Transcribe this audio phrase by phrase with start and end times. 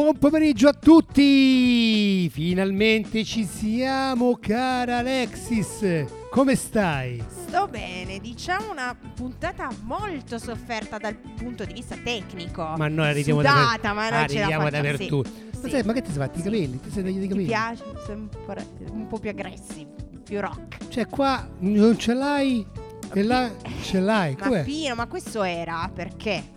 [0.00, 2.30] Buon pomeriggio a tutti!
[2.30, 6.04] Finalmente ci siamo, cara Alexis.
[6.30, 7.20] Come stai?
[7.28, 12.74] Sto bene, diciamo una puntata molto sofferta dal punto di vista tecnico.
[12.76, 14.82] Ma noi arriviamo Sudata, da ma non ce la arriviamo facciamo.
[14.82, 15.30] dappertutto.
[15.50, 15.82] Sì, Ma, sì.
[15.84, 16.80] ma che ti sei fatti i capelli?
[16.80, 17.46] Ti sei tagliati i capelli?
[17.46, 17.84] piace?
[18.06, 18.54] Sei un po',
[18.92, 19.90] un po' più aggressivo,
[20.22, 20.90] più rock.
[20.90, 22.64] Cioè, qua non ce l'hai
[23.12, 23.50] e là
[23.82, 24.36] ce l'hai.
[24.38, 24.62] Ma Com'è?
[24.62, 26.56] Pino, ma questo era perché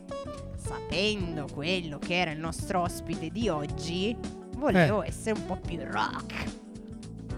[0.72, 4.16] sapendo quello che era il nostro ospite di oggi,
[4.56, 6.61] volevo essere un po' più rock.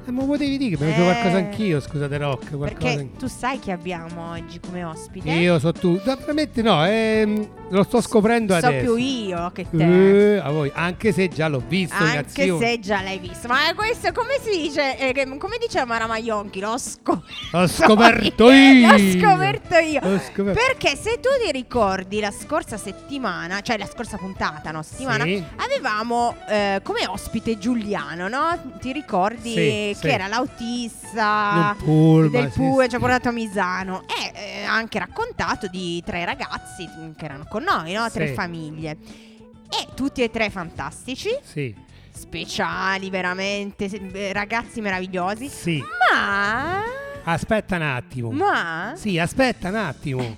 [0.05, 0.95] Eh, ma potevi dire che mi Eh.
[0.95, 2.57] qualcosa anch'io, scusate, rock.
[2.57, 5.29] Perché tu sai che abbiamo oggi come ospite?
[5.31, 5.99] Io so tu.
[6.03, 8.83] No, veramente no, ehm, lo sto scoprendo so adesso.
[8.83, 10.33] più io che te.
[10.35, 13.47] Eh, a voi, anche se già l'ho visto Anche se già l'hai visto.
[13.47, 14.97] Ma questo come si dice?
[14.97, 16.59] Eh, come dice Mara Maionchi?
[16.59, 17.31] L'ho scoperto.
[17.57, 18.91] L'ho scoperto io.
[18.91, 19.99] L'ho scoperto io.
[20.03, 20.59] L'ho scoperto.
[20.61, 24.81] Perché se tu ti ricordi la scorsa settimana, cioè la scorsa puntata, no?
[24.83, 25.41] Settimana, Sì.
[25.57, 28.71] avevamo eh, come ospite Giuliano, no?
[28.81, 30.13] Ti ricordi Sì, che sì.
[30.13, 32.89] era l'autista pullman, del PUE, sì.
[32.89, 37.45] ci ha portato a Misano e eh, ha anche raccontato di tre ragazzi che erano
[37.49, 38.09] con noi, no?
[38.09, 38.97] Tre famiglie.
[39.69, 41.75] E tutti e tre fantastici, Sì,
[42.11, 45.47] speciali veramente, eh, ragazzi meravigliosi.
[45.49, 45.83] sì.
[46.11, 46.81] Ma...
[47.25, 48.31] Aspetta un attimo.
[48.31, 48.93] Ma...
[48.95, 50.37] Sì, aspetta un attimo.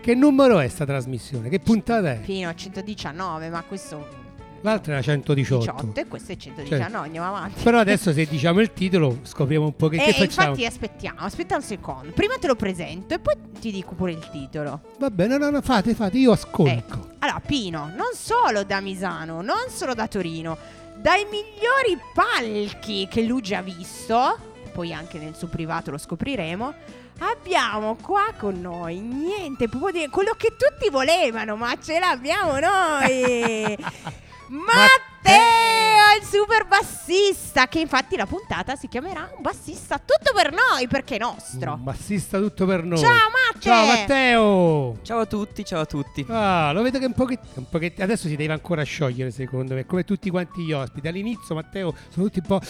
[0.00, 1.48] Che numero è sta trasmissione?
[1.48, 2.20] Che puntata è?
[2.22, 4.23] Fino a 119, ma questo...
[4.64, 5.72] L'altra era 118.
[5.72, 7.62] 18 e questo è 119, andiamo avanti.
[7.62, 10.48] Però adesso se diciamo il titolo scopriamo un po' che, e che facciamo.
[10.48, 12.12] infatti aspettiamo, aspetta un secondo.
[12.12, 14.80] Prima te lo presento e poi ti dico pure il titolo.
[14.98, 16.70] Vabbè, no, no, no, fate, fate, io ascolto.
[16.72, 17.08] Ecco.
[17.18, 20.56] Allora, Pino, non solo da Misano, non solo da Torino,
[20.96, 24.38] dai migliori palchi che lui già ha visto,
[24.72, 26.74] poi anche nel suo privato lo scopriremo.
[27.18, 33.76] Abbiamo qua con noi niente, proprio di- quello che tutti volevano, ma ce l'abbiamo noi.
[34.48, 40.86] Matteo, il super bassista, che infatti la puntata si chiamerà Un bassista tutto per noi,
[40.86, 41.72] perché è nostro.
[41.74, 42.98] Un bassista tutto per noi.
[42.98, 43.60] Ciao Matte!
[43.60, 44.98] Ciao Matteo!
[45.02, 46.26] Ciao a tutti, ciao a tutti.
[46.28, 49.86] Ah, lo vedo che un pochettino, un pochettino adesso si deve ancora sciogliere secondo me,
[49.86, 51.08] come tutti quanti gli ospiti.
[51.08, 52.60] All'inizio Matteo sono tutti un po'...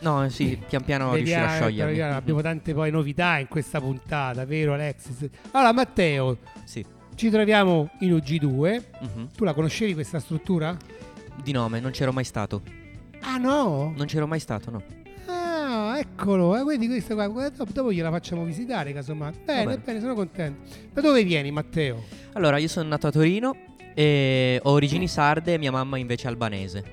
[0.00, 1.94] No, sì, pian piano riuscirò a sciogliermi.
[1.94, 5.28] piano, Abbiamo tante poi novità in questa puntata, vero Alexis?
[5.50, 6.86] Allora Matteo, Sì.
[7.18, 8.82] Ci troviamo in UG2.
[9.00, 9.28] Mhm.
[9.36, 10.76] Tu la conoscevi questa struttura?
[11.42, 12.62] Di nome, non c'ero mai stato.
[13.20, 13.92] Ah no?
[13.96, 14.82] Non c'ero mai stato, no.
[15.26, 19.32] Ah, eccolo, eh, vedi questa qua, guarda, dopo, dopo gliela facciamo visitare casomai.
[19.44, 19.78] Bene, bene.
[19.84, 20.60] bene, sono contento.
[20.92, 22.04] Da dove vieni Matteo?
[22.34, 23.56] Allora, io sono nato a Torino
[23.94, 26.84] e ho origini sarde e mia mamma invece albanese.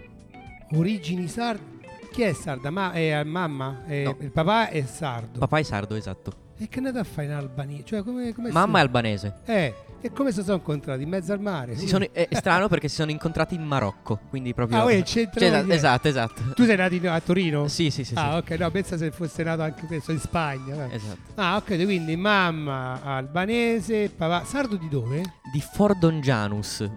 [0.74, 1.74] Origini sarde?
[2.12, 2.72] Chi è sarda?
[2.72, 3.84] Ma è mamma?
[3.86, 4.16] È- No.
[4.20, 5.38] Il papà è sardo.
[5.40, 6.44] Papà è sardo, esatto.
[6.58, 7.82] E che è andata a fare in Albania?
[7.84, 9.34] Cioè, come, come Mamma è si- albanese.
[9.46, 11.04] Eh, e come si sono incontrati?
[11.04, 11.76] In mezzo al mare?
[11.76, 14.80] Si sono- è, è strano perché si sono incontrati in Marocco, quindi proprio...
[14.80, 15.74] Ah, voi c'entra Cioè, niente.
[15.74, 16.42] esatto, esatto.
[16.54, 17.68] Tu sei nato in- a Torino?
[17.68, 18.22] Sì, sì, sì, sì.
[18.22, 20.90] Ah, ok, no, pensa se fosse nato anche questo in Spagna.
[20.94, 21.32] Esatto.
[21.36, 25.22] Ah, ok, quindi mamma albanese, papà sardo di dove?
[25.52, 26.90] Di Fordongianus.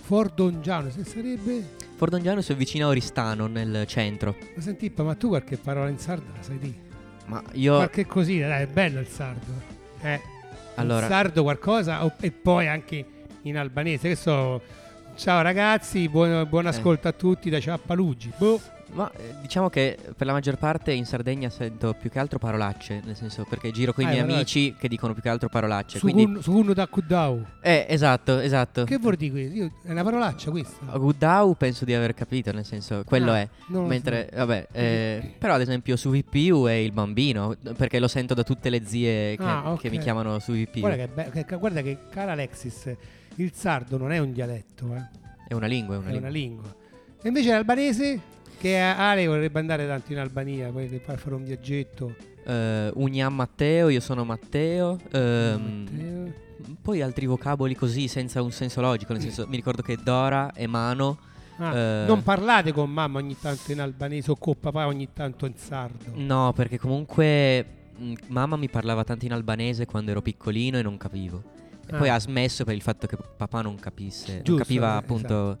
[0.00, 1.80] Fordongiano, se sarebbe...
[1.96, 4.34] Fordongianus è vicino a Oristano, nel centro.
[4.56, 6.81] Ma senti, ma tu qualche parola in sardo la sai di?
[7.26, 7.76] Ma io...
[7.76, 9.52] Qualche cosina, dai, è bello il sardo.
[10.02, 10.20] Eh,
[10.76, 11.00] Allora...
[11.06, 13.04] il sardo qualcosa e poi anche
[13.42, 14.08] in albanese.
[14.08, 14.60] Che so,
[15.16, 16.68] ciao ragazzi, buon, buon Eh.
[16.68, 18.32] ascolto a tutti da Ciappalugi.
[18.36, 18.60] Boh.
[18.94, 23.00] Ma eh, diciamo che per la maggior parte in Sardegna sento più che altro parolacce,
[23.04, 24.58] nel senso perché giro con i Ah, miei parolacce.
[24.58, 25.96] amici che dicono più che altro parolacce.
[25.98, 27.42] Su quindi, un- su uno da Kudau.
[27.62, 28.84] eh, esatto, esatto.
[28.84, 29.54] Che vuol dire questo?
[29.56, 30.84] Io- è una parolaccia questa?
[30.98, 33.48] Gudau penso di aver capito, nel senso, quello Ah, è.
[33.68, 38.08] non lo Mentre, vabbè, eh, però ad esempio su VPU è il bambino, perché lo
[38.08, 39.80] sento da tutte le zie che, Ah, ok.
[39.80, 40.80] che mi chiamano su VPU.
[40.80, 42.94] Guarda che, be- che- guarda che, cara Alexis,
[43.36, 45.08] il sardo non è un dialetto, eh,
[45.48, 46.28] È una lingua, è una è lingua.
[46.28, 46.74] una lingua.
[47.22, 48.20] E invece l'albanese,
[48.62, 50.70] che Ale vorrebbe andare tanto in Albania,
[51.04, 52.14] far fare un viaggetto.
[52.46, 54.98] Eh, Uniam Matteo, io sono Matteo.
[55.10, 56.32] ehm, Matteo.
[56.80, 60.66] poi altri vocaboli così senza un senso logico, nel senso mi ricordo che Dora e
[60.68, 61.18] Mano
[61.58, 65.44] Ah, eh, Non parlate con mamma ogni tanto in albanese o con papà ogni tanto
[65.46, 66.10] in sardo.
[66.14, 67.64] No, perché comunque
[67.96, 71.42] mh, mamma mi parlava tanto in albanese quando ero piccolino e non capivo.
[71.86, 71.98] E Ah.
[71.98, 75.58] poi ha smesso per il fatto che papà non capisse, non Giusto, capiva eh, appunto,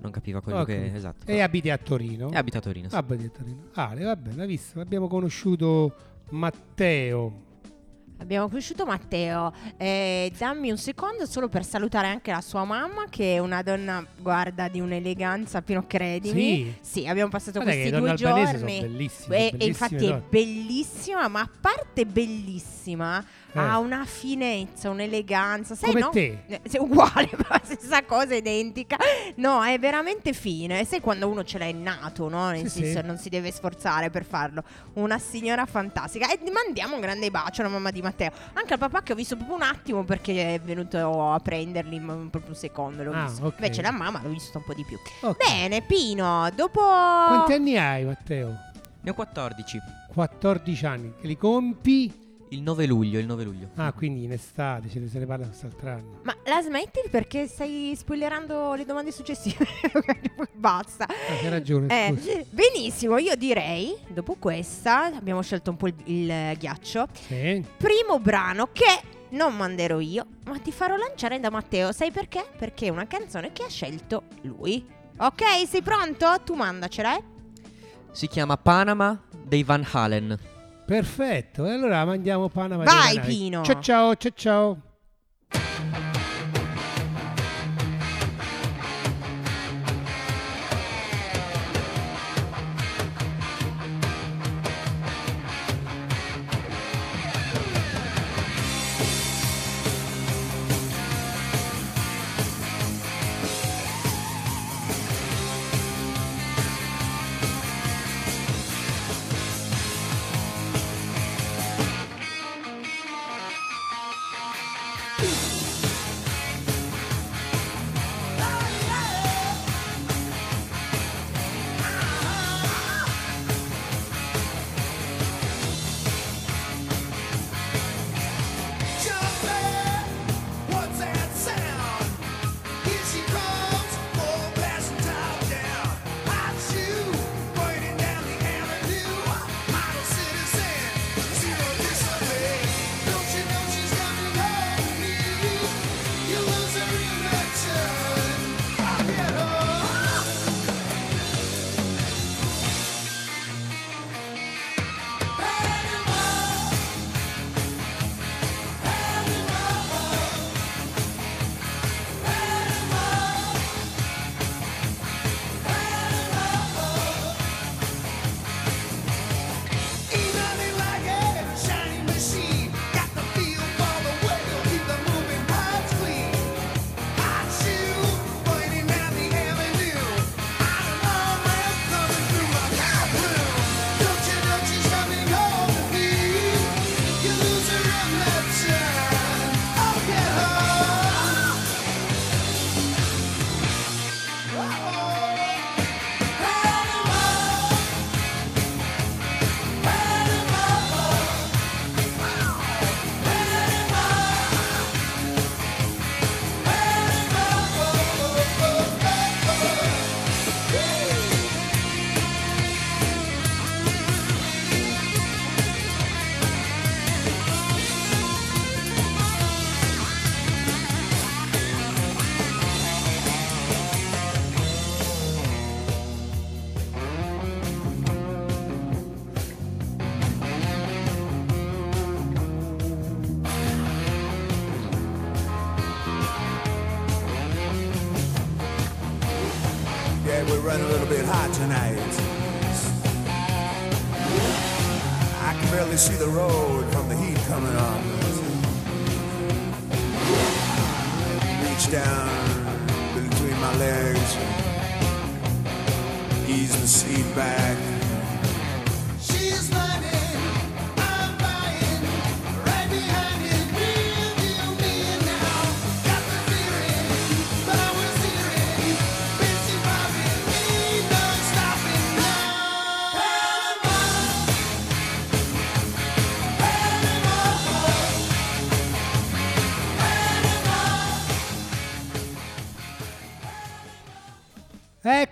[0.00, 0.66] non capiva quello Ok.
[0.66, 1.26] che esatto.
[1.26, 2.30] E abiti a Torino?
[2.30, 2.88] E abita a Torino.
[2.88, 2.94] sì.
[2.94, 3.62] Abiti a Torino.
[3.74, 4.80] Ale, va bene, hai visto?
[4.80, 5.94] Abbiamo conosciuto
[6.30, 7.46] Matteo.
[8.20, 9.52] Abbiamo conosciuto Matteo.
[9.76, 14.04] Eh, dammi un secondo solo per salutare anche la sua mamma, che è una donna,
[14.20, 16.76] guarda, di un'eleganza, Pino credimi.
[16.80, 17.06] Sì.
[17.06, 18.46] abbiamo passato Guarda questi due giorni.
[18.46, 20.22] sono bellissime, E, sono e bellissime infatti è donne.
[20.28, 23.58] bellissima, ma a parte bellissima, Eh.
[23.58, 25.74] ha una finezza, un'eleganza.
[25.74, 26.10] Sai, Come no?
[26.10, 26.42] te.
[26.46, 28.96] Eh, Sei uguale, ma la stessa cosa, identica.
[29.36, 30.80] No, è veramente fine.
[30.80, 32.50] E sai quando uno ce l'ha innato, no?
[32.50, 33.06] Nel Sì, senso, sì.
[33.06, 34.62] non si deve sforzare per farlo.
[34.94, 36.28] Una signora fantastica.
[36.30, 38.30] E mandiamo un grande bacio alla mamma di Matteo.
[38.52, 42.48] Anche al papà che ho visto proprio un attimo perché è venuto a prenderli, proprio
[42.48, 43.46] un secondo l'ho Ah, visto.
[43.46, 43.54] ok.
[43.58, 44.98] Invece la mamma l'ho visto un po' di più.
[45.22, 45.36] Ok.
[45.38, 46.80] Bene, Pino, dopo...
[46.80, 48.54] Quanti anni hai, Matteo?
[49.00, 49.78] Ne ho 14.
[50.12, 51.12] 14 anni.
[51.20, 52.26] Che li compi?
[52.50, 53.68] Il 9 luglio, il 9 luglio.
[53.74, 56.20] Ah, quindi in estate, ne se ne parla quest'altro anno.
[56.22, 59.66] Ma la smetti perché stai spoilerando le domande successive?
[60.54, 61.04] Basta.
[61.06, 62.40] Ah, hai ragione, Eh, scusa.
[62.50, 67.06] benissimo, io direi, dopo questa, abbiamo scelto un po' il, il ghiaccio.
[67.12, 67.62] Sì.
[67.76, 71.92] Primo brano che non manderò io, ma ti farò lanciare da Matteo.
[71.92, 72.46] Sai perché?
[72.56, 74.86] Perché è una canzone che ha scelto lui.
[75.18, 76.26] Ok, sei pronto?
[76.44, 77.22] Tu mandacela, eh?
[78.10, 80.38] Si chiama Panama dei Van Halen.
[80.88, 81.66] Perfetto.
[81.66, 83.20] E allora mandiamo Panama Vai.
[83.20, 83.62] Pino.
[83.62, 84.82] Ciao ciao, ciao ciao.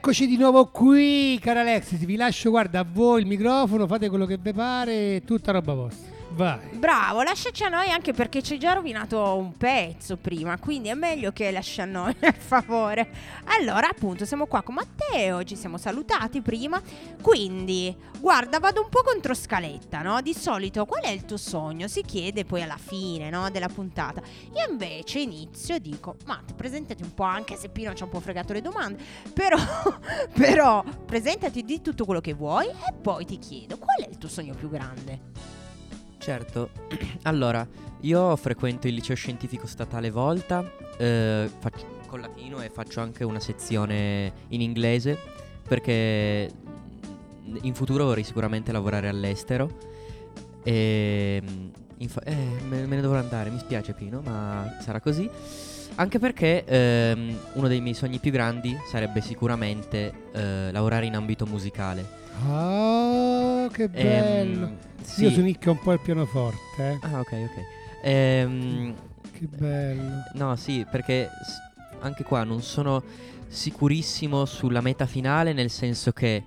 [0.06, 2.04] Eccoci di nuovo qui, cara Alexis.
[2.04, 6.15] Vi lascio, guarda, a voi il microfono, fate quello che vi pare, tutta roba vostra.
[6.36, 6.68] Vai.
[6.72, 10.94] Bravo, lasciaci a noi anche perché ci hai già rovinato un pezzo prima, quindi è
[10.94, 13.08] meglio che lasci a noi, per favore.
[13.58, 16.78] Allora, appunto, siamo qua con Matteo, ci siamo salutati prima,
[17.22, 20.20] quindi, guarda, vado un po' contro scaletta, no?
[20.20, 21.88] Di solito, qual è il tuo sogno?
[21.88, 24.20] Si chiede poi alla fine, no, della puntata.
[24.52, 28.12] Io invece inizio e dico, Matt, presentati un po', anche se Pino ci ha un
[28.12, 29.02] po' fregato le domande,
[29.32, 29.56] però,
[30.36, 34.28] però, presentati di tutto quello che vuoi e poi ti chiedo, qual è il tuo
[34.28, 35.64] sogno più grande?
[36.26, 36.70] Certo,
[37.22, 37.64] allora,
[38.00, 40.68] io frequento il liceo scientifico statale Volta,
[40.98, 45.16] eh, faccio con latino e faccio anche una sezione in inglese
[45.68, 46.50] perché
[47.62, 49.70] in futuro vorrei sicuramente lavorare all'estero
[50.64, 51.68] e mm,
[51.98, 52.34] infa- eh,
[52.66, 55.30] me, me ne dovrò andare, mi spiace Pino, ma sarà così.
[55.94, 61.46] Anche perché ehm, uno dei miei sogni più grandi sarebbe sicuramente eh, lavorare in ambito
[61.46, 62.24] musicale.
[62.44, 64.66] Oh, che bello.
[64.66, 64.76] Ehm,
[65.18, 65.34] Io sì.
[65.34, 66.58] sonicchio un po' il pianoforte.
[66.78, 66.98] eh.
[67.00, 67.64] Ah, ok, ok.
[68.02, 68.94] Ehm,
[69.32, 70.22] Che bello.
[70.34, 71.28] no, sì, perché
[72.00, 73.02] anche qua non sono
[73.48, 76.44] sicurissimo sulla meta finale, nel senso che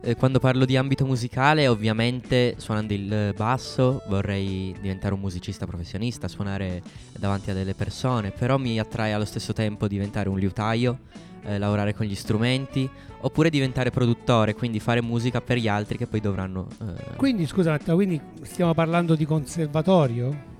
[0.00, 6.28] eh, quando parlo di ambito musicale, ovviamente suonando il basso vorrei diventare un musicista professionista,
[6.28, 6.82] suonare
[7.18, 10.98] davanti a delle persone, però mi attrae allo stesso tempo diventare un liutaio,
[11.46, 12.88] eh, lavorare con gli strumenti,
[13.20, 16.66] oppure diventare produttore, quindi fare musica per gli altri che poi dovranno...
[16.80, 20.54] eh, Quindi, scusa, Matteo, quindi stiamo parlando di conservatorio?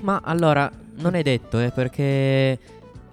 [0.00, 2.58] Ma allora, non è detto, eh, perché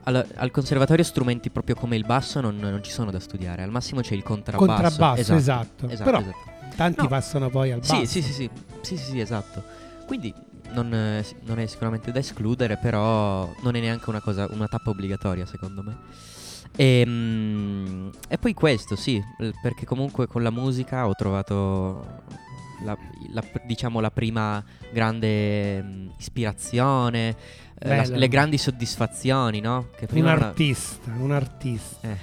[0.03, 3.63] allo- al conservatorio strumenti proprio come il basso non, non ci sono da studiare.
[3.63, 4.65] Al massimo c'è il contrabbasso.
[4.67, 5.87] Contrabbasso, esatto.
[5.89, 6.37] esatto, Però esatto.
[6.77, 7.07] tanti No.
[7.07, 8.05] passano poi al basso.
[8.05, 8.49] Sì, sì, sì, sì,
[8.81, 9.61] sì, sì, sì, esatto.
[10.05, 10.33] Quindi
[10.71, 14.91] non, eh, non è sicuramente da escludere, però non è neanche una cosa, una tappa
[14.91, 15.95] obbligatoria, secondo me.
[16.77, 19.22] E, e poi questo, sì,
[19.62, 22.22] perché comunque con la musica ho trovato
[22.84, 22.96] la,
[23.31, 27.36] la- diciamo la prima grande mm, ispirazione,
[27.79, 29.88] eh, la- le grandi soddisfazioni, no?
[29.98, 32.07] Che Un artista, un artista.
[32.10, 32.17] Eh.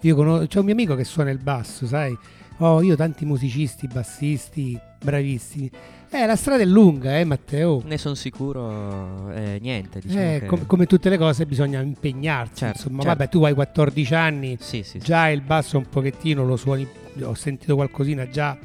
[0.00, 2.16] Io conosco, c'è un mio amico che suona il basso, sai?
[2.58, 5.70] Oh, io ho tanti musicisti, bassisti, bravissimi.
[6.14, 7.82] Eh, la strada è lunga, eh, Matteo.
[7.86, 12.56] Ne sono sicuro, eh, niente, diciamo Eh, che- com- come tutte le cose bisogna impegnarsi.
[12.56, 13.16] Certo, insomma, certo.
[13.18, 14.98] vabbè, tu hai 14 anni, Sì, sì, sì.
[14.98, 16.86] già il basso un pochettino lo suoni,
[17.22, 18.58] ho sentito qualcosina già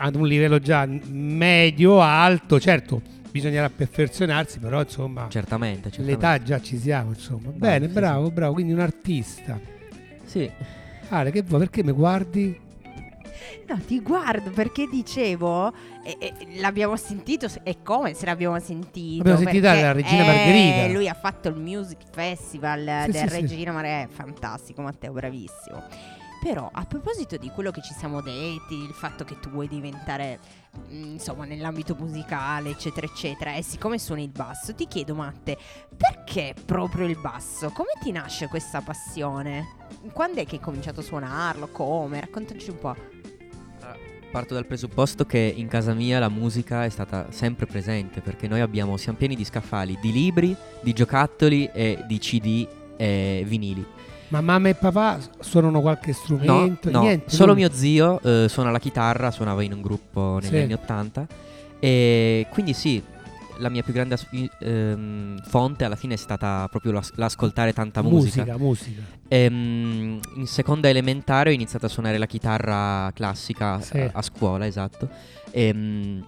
[0.00, 6.10] ad un livello già medio, alto, certo, bisognerà perfezionarsi, però insomma, certamente, certamente.
[6.26, 7.50] l'età già ci siamo, insomma.
[7.54, 9.60] Bene, sì, bravo, bravo, quindi un artista.
[10.24, 10.50] Sì,
[11.10, 11.60] Ale, che vuoi?
[11.60, 12.66] Perché mi guardi?
[13.68, 19.18] No, ti guardo perché dicevo, e- e l'abbiamo sentito, se- e come se l'abbiamo sentito?
[19.18, 20.92] L'abbiamo sentito perché, alla Regina eh, Margherita.
[20.92, 23.40] Lui ha fatto il Music Festival Sì, del sì, sì.
[23.40, 25.82] Regina Margherita, fantastico Matteo, bravissimo.
[26.40, 30.38] Però a proposito di quello che ci siamo detti, il fatto che tu vuoi diventare,
[30.88, 35.58] mm, insomma, nell'ambito musicale, eccetera, eccetera, e siccome suoni il basso, ti chiedo Matte,
[35.96, 37.70] perché proprio il basso?
[37.70, 39.66] Come ti nasce questa passione?
[40.12, 41.68] Quando è che hai cominciato a suonarlo?
[41.72, 42.20] Come?
[42.20, 42.96] Raccontaci un po'.
[44.30, 48.60] Parto dal presupposto che in casa mia la musica è stata sempre presente perché noi
[48.60, 52.66] abbiamo, siamo pieni di scaffali, di libri, di giocattoli e di CD
[52.98, 53.84] e vinili.
[54.28, 56.90] Ma mamma e papà suonano qualche No, strumento?
[56.90, 57.34] no, Niente.
[57.34, 60.56] solo mio zio eh, suona la chitarra, suonava in un gruppo negli Sì.
[60.58, 61.26] anni 80
[61.80, 63.02] e quindi sì,
[63.58, 64.26] la mia più grande as-
[64.60, 68.42] ehm, fonte alla fine è stata proprio l'as- l'ascoltare tanta musica.
[68.56, 69.02] musica, musica.
[69.28, 73.98] Ehm, in seconda elementare ho iniziato a suonare la chitarra classica Sì.
[73.98, 75.08] a, a scuola, esatto.
[75.50, 76.24] Ehm,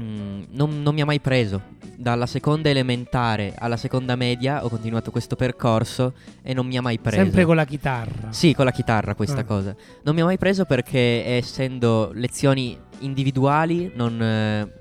[0.00, 1.78] mm, non, non mi ha mai preso.
[2.00, 6.98] Dalla seconda elementare alla seconda media ho continuato questo percorso e non mi ha mai
[6.98, 7.16] preso.
[7.22, 8.32] Sempre con la chitarra.
[8.32, 9.44] Sì, con la chitarra questa Ah.
[9.44, 9.74] cosa.
[10.04, 14.72] Non mi ha mai preso perché essendo lezioni individuali non, eh,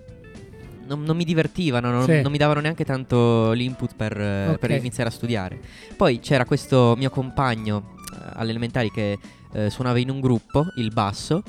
[0.89, 2.21] non, non mi divertivano, non, Sì.
[2.21, 4.77] non mi davano neanche tanto l'input per, eh, per Ok.
[4.79, 5.59] iniziare a studiare.
[5.95, 9.17] Poi c'era questo mio compagno eh, alle elementari che
[9.53, 11.43] eh, suonava in un gruppo, il basso,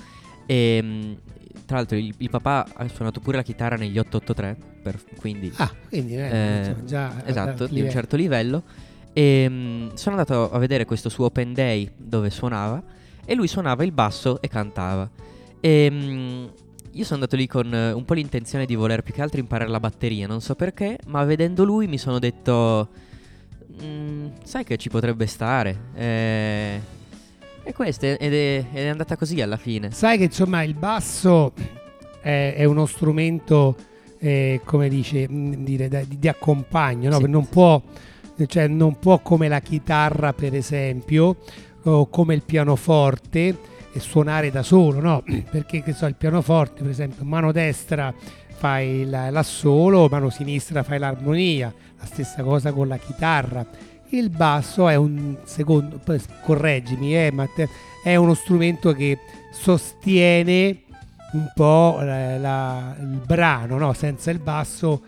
[0.46, 1.16] e mh,
[1.64, 5.70] tra l'altro il, il papà ha suonato pure la chitarra negli 883, per- quindi Ah,
[5.88, 6.28] quindi eh,
[6.68, 8.62] Eh, già esatto, di un certo livello.
[9.12, 12.82] E mh, sono andato a vedere questo suo open day dove suonava
[13.24, 15.08] e lui suonava il basso e cantava.
[15.60, 16.50] E mh,
[16.92, 19.70] io sono andato lì con eh, un po' l'intenzione di voler più che altro imparare
[19.70, 22.88] la batteria, non so perché, ma vedendo lui mi sono detto,
[23.82, 25.78] "Mm, sai che ci potrebbe stare.
[25.94, 26.80] E,
[27.62, 29.90] e questo, ed è, ed è andata così alla fine.
[29.92, 31.52] Sai che insomma il basso
[32.20, 33.76] è, è uno strumento,
[34.18, 37.18] eh, come dice, mh, dire, di, di accompagno, no?
[37.18, 37.28] Sì.
[37.28, 37.80] Non può,
[38.46, 41.36] cioè, non può come la chitarra per esempio,
[41.84, 43.56] o come il pianoforte,
[43.92, 45.22] e suonare da solo, no?
[45.50, 48.12] Perché che so, il pianoforte per esempio, mano destra
[48.56, 53.66] fai la- l'assolo, mano sinistra fai l'armonia, la stessa cosa con la chitarra.
[54.10, 56.00] Il basso è un secondo,
[56.42, 57.68] correggimi, eh, Matteo,
[58.02, 59.18] è uno strumento che
[59.52, 60.82] sostiene
[61.32, 63.92] un po' la- la- il brano, no?
[63.92, 65.00] senza il basso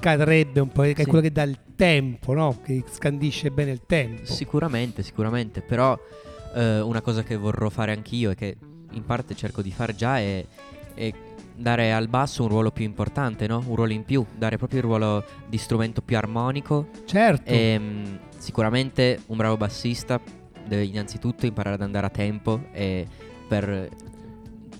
[0.00, 1.04] cadrebbe un po', è Sì.
[1.04, 2.58] quello che dà il tempo, no?
[2.62, 4.26] che scandisce bene il tempo.
[4.26, 5.98] Sicuramente, sicuramente, però
[6.56, 8.56] eh, una cosa che vorrò fare anch'io e che
[8.92, 10.44] in parte cerco di fare già è,
[10.94, 11.12] è
[11.54, 13.62] dare al basso un ruolo più importante, no?
[13.66, 18.04] Un ruolo in più, dare proprio il ruolo di strumento più armonico Certo, e mm,
[18.38, 20.20] sicuramente un bravo bassista
[20.66, 23.06] deve innanzitutto imparare ad andare a tempo e
[23.46, 23.88] per,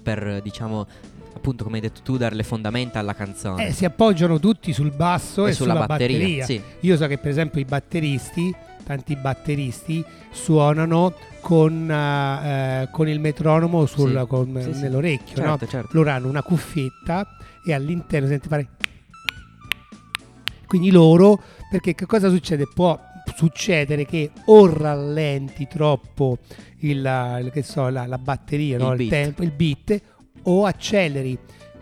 [0.02, 0.86] per diciamo
[1.34, 4.90] appunto come hai detto tu dare le fondamenta alla canzone Eh, si appoggiano tutti sul
[4.90, 6.44] basso e, e sulla, batteria, batteria.
[6.44, 8.54] Sì, Io so che per esempio i batteristi,
[8.86, 14.26] tanti batteristi, suonano con, eh, eh, con il metronomo sul- Sì.
[14.28, 15.42] con- Sì, nell'orecchio.
[15.42, 15.48] no?
[15.50, 15.88] certo, certo.
[15.92, 17.26] Loro hanno una cuffietta
[17.66, 18.68] e all'interno senti fare...
[20.66, 21.40] Quindi loro,
[21.70, 22.66] perché che cosa succede?
[22.72, 22.98] Può
[23.36, 26.38] succedere che o rallenti troppo
[26.80, 26.96] il,
[27.42, 28.90] il- che so, la, la batteria, Il no?
[28.92, 29.10] il, beat.
[29.10, 30.00] tempo, il beat,
[30.42, 31.36] o acceleri,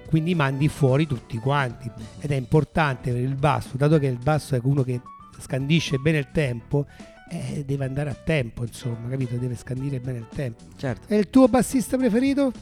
[0.09, 1.91] quindi mandi fuori tutti quanti.
[2.21, 5.01] Ed è importante per il basso, dato che il basso è uno che
[5.41, 6.87] scandisce bene il tempo,
[7.31, 9.37] eh, deve andare a tempo, insomma, capito?
[9.37, 10.63] Deve scandire bene il tempo.
[10.77, 11.13] certo.
[11.13, 12.53] E il tuo bassista preferito?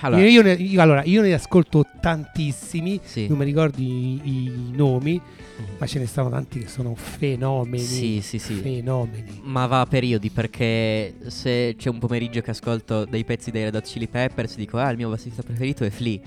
[0.00, 3.28] Allora, io, ne, io- allora, io ne ascolto tantissimi, sì.
[3.28, 5.20] non mi ricordo i, i nomi,
[5.58, 5.64] Mhm.
[5.78, 7.78] ma ce ne stanno tanti che sono fenomeni.
[7.82, 8.54] Sì, sì, sì.
[8.54, 9.40] Fenomeni.
[9.44, 13.74] Ma va a periodi perché se c'è un pomeriggio che ascolto dei pezzi dei Red
[13.76, 16.18] Hot Chili Peppers dico ah il mio bassista preferito è Flea.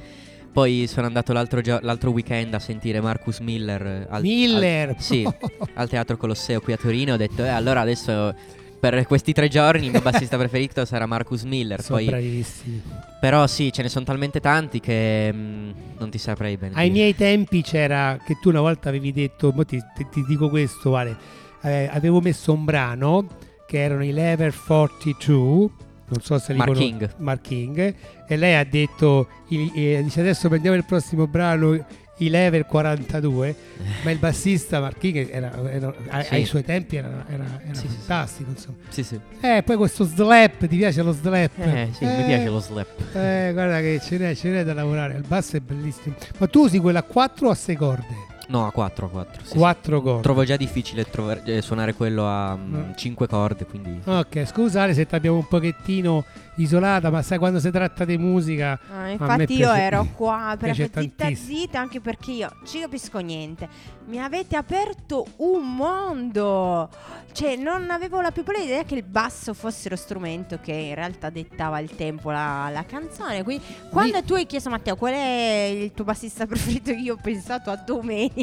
[0.51, 4.89] Poi sono andato l'altro, gio- l'altro weekend a sentire Marcus Miller eh, al, Miller!
[4.89, 5.25] al- sì,
[5.75, 7.13] al Teatro Colosseo qui a Torino.
[7.13, 8.35] Ho detto eh allora adesso
[8.79, 11.81] per questi tre giorni il mio bassista preferito sarà Marcus Miller.
[11.81, 12.81] sono Poi, bravissimi.
[13.21, 16.73] però sì, ce ne sono talmente tanti che mm, non ti saprei bene.
[16.75, 16.99] Ai dire.
[16.99, 21.15] miei tempi c'era che tu una volta avevi detto, ti, ti- ti dico questo, Vale,
[21.61, 23.27] eh, avevo messo un brano
[23.67, 25.69] che erano i Lever 42,
[26.11, 27.13] non so se li Mark conosci- King.
[27.19, 27.95] Mark King,
[28.33, 31.73] e lei ha detto, eh, dice adesso prendiamo il prossimo brano,
[32.19, 33.55] i Lever 42,
[34.03, 36.33] ma il bassista Mark King era, era- Sì.
[36.35, 38.77] ai suoi tempi era, era- Sì, fantastico, insomma.
[38.89, 39.19] Sì, sì.
[39.41, 41.57] Eh, poi questo slap, ti piace lo slap?
[41.59, 43.15] Eh, sì, mi piace lo slap.
[43.15, 45.15] Eh, guarda che ce n'è, ce n'è da lavorare.
[45.15, 46.15] Il basso è bellissimo.
[46.37, 48.20] Ma tu usi quella a 4 o a 6 corde?
[48.51, 49.43] No, a 4, a 4.
[49.55, 50.21] 4 corde.
[50.21, 52.91] Trovo già difficile trovar- eh, suonare quello a Mm.
[52.95, 54.01] 5 corde, quindi...
[54.03, 58.77] Ok, scusate se ti abbiamo un pochettino isolata, ma sai quando si tratta di musica.
[58.93, 63.19] Ah, me infatti io ero qua per piace zitta zitta anche perché io ci capisco
[63.19, 63.67] niente.
[64.07, 66.89] Mi avete aperto un mondo.
[67.31, 70.95] Cioè, non avevo la più pallida idea che il basso fosse lo strumento che in
[70.95, 73.43] realtà dettava il tempo, la, la canzone.
[73.43, 77.19] Quindi, quando tu hai chiesto a Matteo qual è il tuo bassista preferito, io ho
[77.21, 77.77] pensato a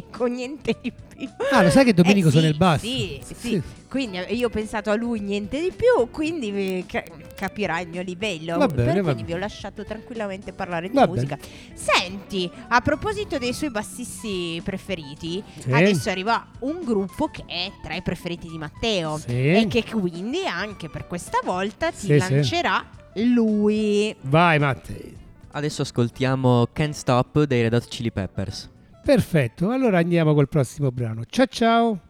[0.00, 1.28] Domenico, niente di più.
[1.50, 2.86] Ah, lo sai che Domenico Eh, suona sì, il basso?
[2.86, 3.62] Sì, sì.
[3.88, 7.02] Quindi eh, io ho pensato a lui niente di più, quindi eh, ca-
[7.34, 8.58] capirai il mio livello.
[8.58, 9.22] Va bene, quindi bene.
[9.24, 11.38] vi ho lasciato tranquillamente parlare di Va musica.
[11.74, 15.72] Senti, a proposito dei suoi bassisti preferiti, Sì.
[15.72, 19.32] adesso arriva un gruppo che è tra i preferiti di Matteo Sì.
[19.32, 22.16] e che quindi anche per questa volta ti Sì, sì.
[22.18, 22.84] lancerà
[23.14, 24.14] lui.
[24.22, 25.16] Vai, Matteo.
[25.50, 28.68] Adesso ascoltiamo Can't Stop dei Red Hot Chili Peppers.
[29.08, 31.24] Perfetto, allora andiamo col prossimo brano.
[31.24, 32.00] Ciao ciao.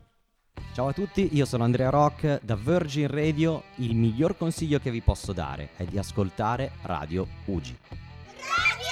[0.74, 3.62] Ciao a tutti, io sono Andrea Rock da Virgin Radio.
[3.76, 7.78] Il miglior consiglio che vi posso dare è di ascoltare Radio Ugi.
[7.87, 8.88] Thank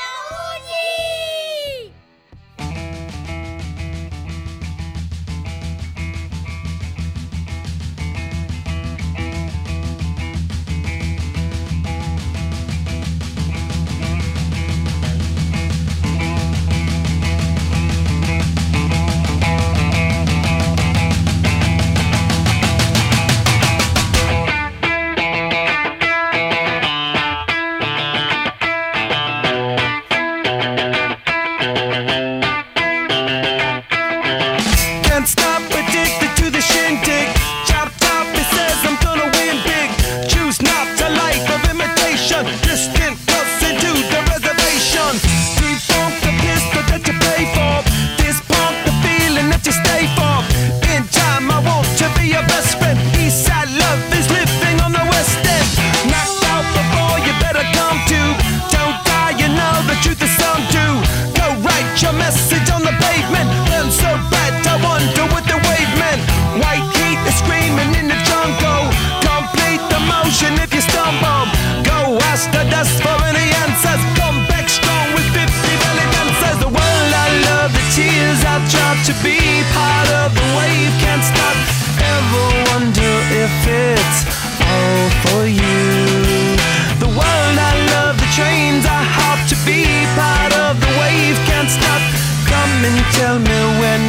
[78.96, 79.38] job to be
[79.72, 80.92] part of the wave.
[81.00, 81.56] Can't stop.
[81.98, 84.20] Ever wonder if it's
[84.60, 86.56] all for you?
[87.00, 91.36] The world I love, the trains I hop to be part of the wave.
[91.46, 92.02] Can't stop.
[92.46, 94.00] Come and tell me when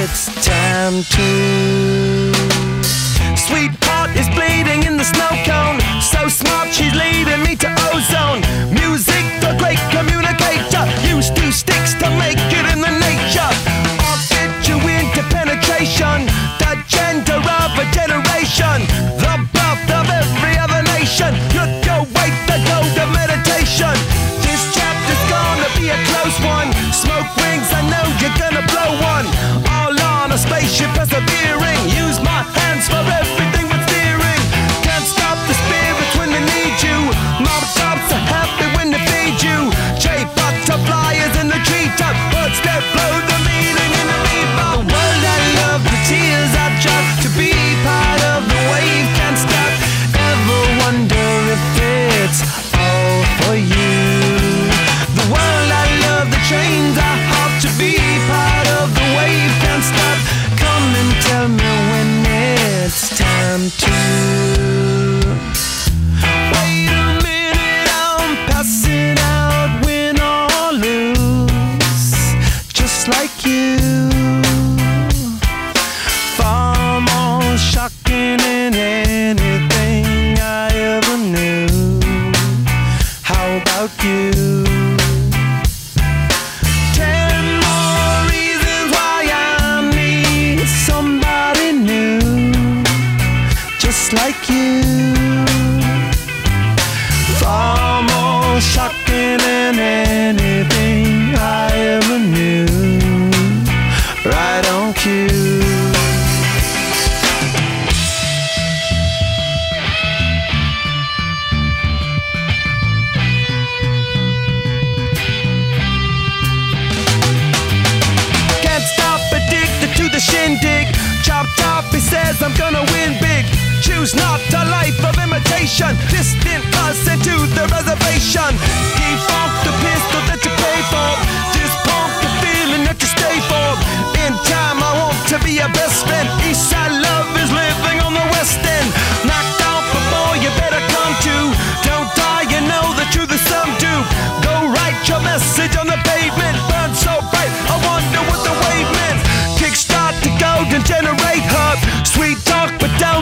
[0.00, 1.28] it's time to.
[3.36, 5.80] Sweetheart is bleeding in the snow cone.
[6.00, 8.43] So smart, she's leading me to ozone.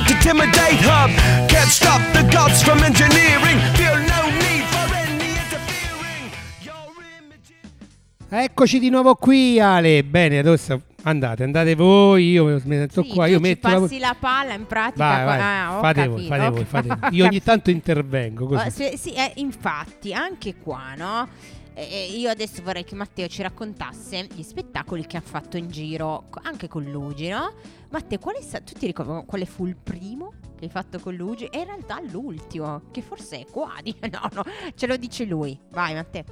[0.06, 1.10] Don't intimidate hub.
[1.48, 3.58] Can't stop the gods from engineering.
[3.74, 6.30] Feel no need for any interfering.
[6.62, 10.02] Your image is- Eccoci di nuovo qui, Ale.
[10.04, 12.30] Bene, adesso andate, andate voi.
[12.32, 13.26] Io mi metto Sì, qua.
[13.26, 15.04] Io metto la- passi la palla in pratica.
[15.04, 15.40] Vai, vai.
[15.40, 17.14] ah, fate voi, fate voi, fate voi.
[17.14, 18.66] Io ogni tanto intervengo così.
[18.66, 21.28] Oh, sì, sì, eh, infatti, anche qua, no?
[21.74, 26.24] Eh, io adesso vorrei che Matteo ci raccontasse gli spettacoli che ha fatto in giro,
[26.42, 27.54] anche con Luigi, no?
[27.92, 31.14] Matteo, qual è sta- tu ti ricordi quale fu il primo che hai fatto con
[31.14, 31.44] Luigi?
[31.46, 33.72] E in realtà l'ultimo, che forse è qua.
[33.82, 34.42] di- No, no,
[34.74, 35.58] ce lo dice lui.
[35.70, 36.24] Vai, Matteo.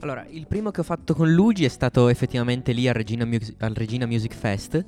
[0.00, 3.54] Allora, il primo che ho fatto con Luigi è stato effettivamente lì al Regina, Mus-
[3.60, 4.84] al Regina Music Fest,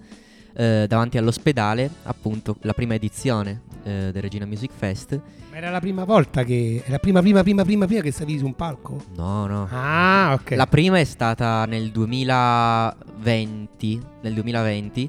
[0.57, 5.21] eh, davanti all'ospedale, appunto, la prima edizione eh, del Regina Music Fest.
[5.53, 6.83] Ma era la prima volta che.
[6.85, 9.01] È la prima, prima, prima, prima, prima che stavi su un palco?
[9.15, 9.69] No, no.
[9.71, 10.51] Ah, ok.
[10.57, 15.09] La prima è stata nel 2020, nel 2020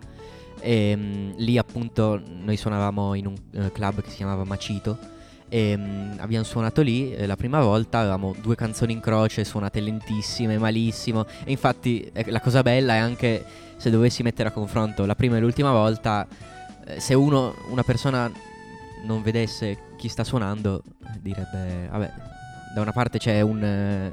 [0.66, 4.98] e mm, lì appunto noi suonavamo in un eh, club che si chiamava Macito.
[5.48, 9.80] E mm, abbiamo suonato lì eh, la prima volta, avevamo due canzoni in croce suonate
[9.80, 11.28] lentissime, malissimo.
[11.44, 13.46] E infatti eh, la cosa bella è anche
[13.78, 16.26] se dovessi mettere a confronto la prima e l'ultima volta,
[16.88, 18.32] eh, se uno, una persona
[19.04, 20.82] non vedesse chi sta suonando
[21.22, 22.12] direbbe vabbè
[22.76, 24.12] da una parte c'è un...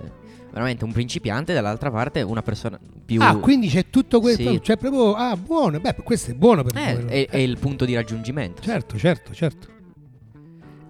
[0.52, 3.20] veramente un principiante, dall'altra parte una persona più...
[3.22, 4.50] Ah, quindi c'è tutto questo.
[4.50, 4.60] Sì.
[4.60, 5.14] C'è proprio.
[5.14, 5.80] Ah, buono.
[5.80, 8.62] Beh, questo è buono per Eh, è, è il punto di raggiungimento.
[8.62, 9.68] Certo, certo, certo.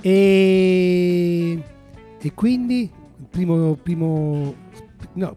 [0.03, 1.63] E.
[2.21, 2.83] E quindi.
[3.19, 3.75] Il primo.
[3.77, 4.55] primo
[5.15, 5.37] no,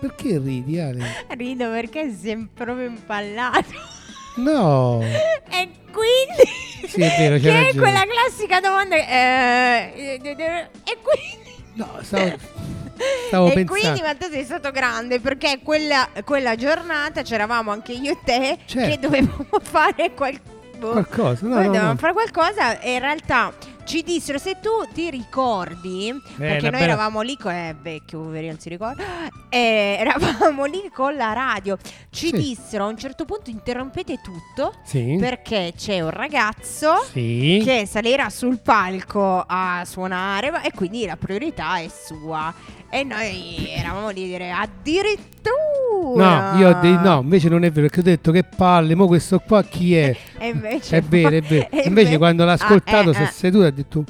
[0.00, 1.04] perché ridi, Ale?
[1.28, 3.98] Rido perché sei proprio impallato.
[4.36, 5.00] No.
[5.02, 6.88] e quindi...
[6.88, 7.80] Sì, è vero, c'hai Che è ragione.
[7.80, 8.96] quella classica domanda...
[8.96, 11.59] eh, e quindi...
[11.74, 12.34] No, stavo,
[13.28, 13.72] stavo e pensando.
[13.80, 18.88] quindi Matteo sei stato grande perché quella, quella giornata c'eravamo anche io e te Certo.
[18.90, 20.38] che dovevamo fare qual-
[20.78, 21.96] boh, Qualcosa, no, no, dovevamo no.
[21.96, 23.52] fare qualcosa e in realtà
[23.84, 28.20] ci dissero se tu ti ricordi, perché una noi bella- eravamo lì con è vecchio,
[28.20, 29.02] poverino, non si ricorda.
[29.50, 31.76] Eh, eravamo lì con la radio.
[32.08, 32.32] Ci Sì.
[32.32, 35.16] dissero a un certo punto interrompete tutto Sì.
[35.20, 37.60] perché c'è un ragazzo Sì.
[37.64, 42.52] che salirà sul palco a suonare e quindi la priorità è sua.
[42.88, 46.52] E noi eravamo lì a dire addirittura.
[46.52, 49.06] No, io ho detto no, invece non è vero, perché ho detto che palle, mo
[49.06, 50.16] questo qua chi è?
[50.38, 51.68] E invece È vero, è vero.
[51.70, 53.30] e Invece quando l'ha ah, ascoltato eh, si è eh.
[53.30, 54.04] seduto e ha detto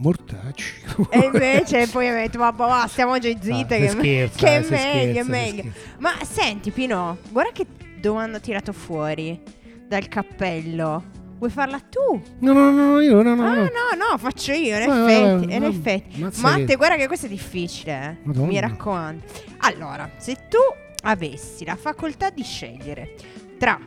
[0.00, 0.74] mortacci.
[1.10, 4.58] E invece poi ha detto, ma va, stiamo già zitte, Ah, che, scherza, che eh,
[4.58, 5.62] è si meglio, è meglio.
[5.98, 7.66] Ma senti Pino, guarda che
[8.00, 9.40] domanda ho tirato fuori
[9.86, 11.18] dal cappello.
[11.38, 12.20] Vuoi farla tu?
[12.40, 13.62] No, no, no, io no, no, ah, no.
[13.62, 15.70] no, no, faccio io, in vai, effetti, vai, in vai.
[15.70, 16.40] effetti.
[16.42, 18.26] Matte, guarda che questo è difficile, eh.
[18.26, 18.46] Madonna.
[18.46, 19.22] mi raccomando.
[19.58, 20.58] Allora, se tu
[21.02, 23.14] avessi la facoltà di scegliere
[23.58, 23.78] tra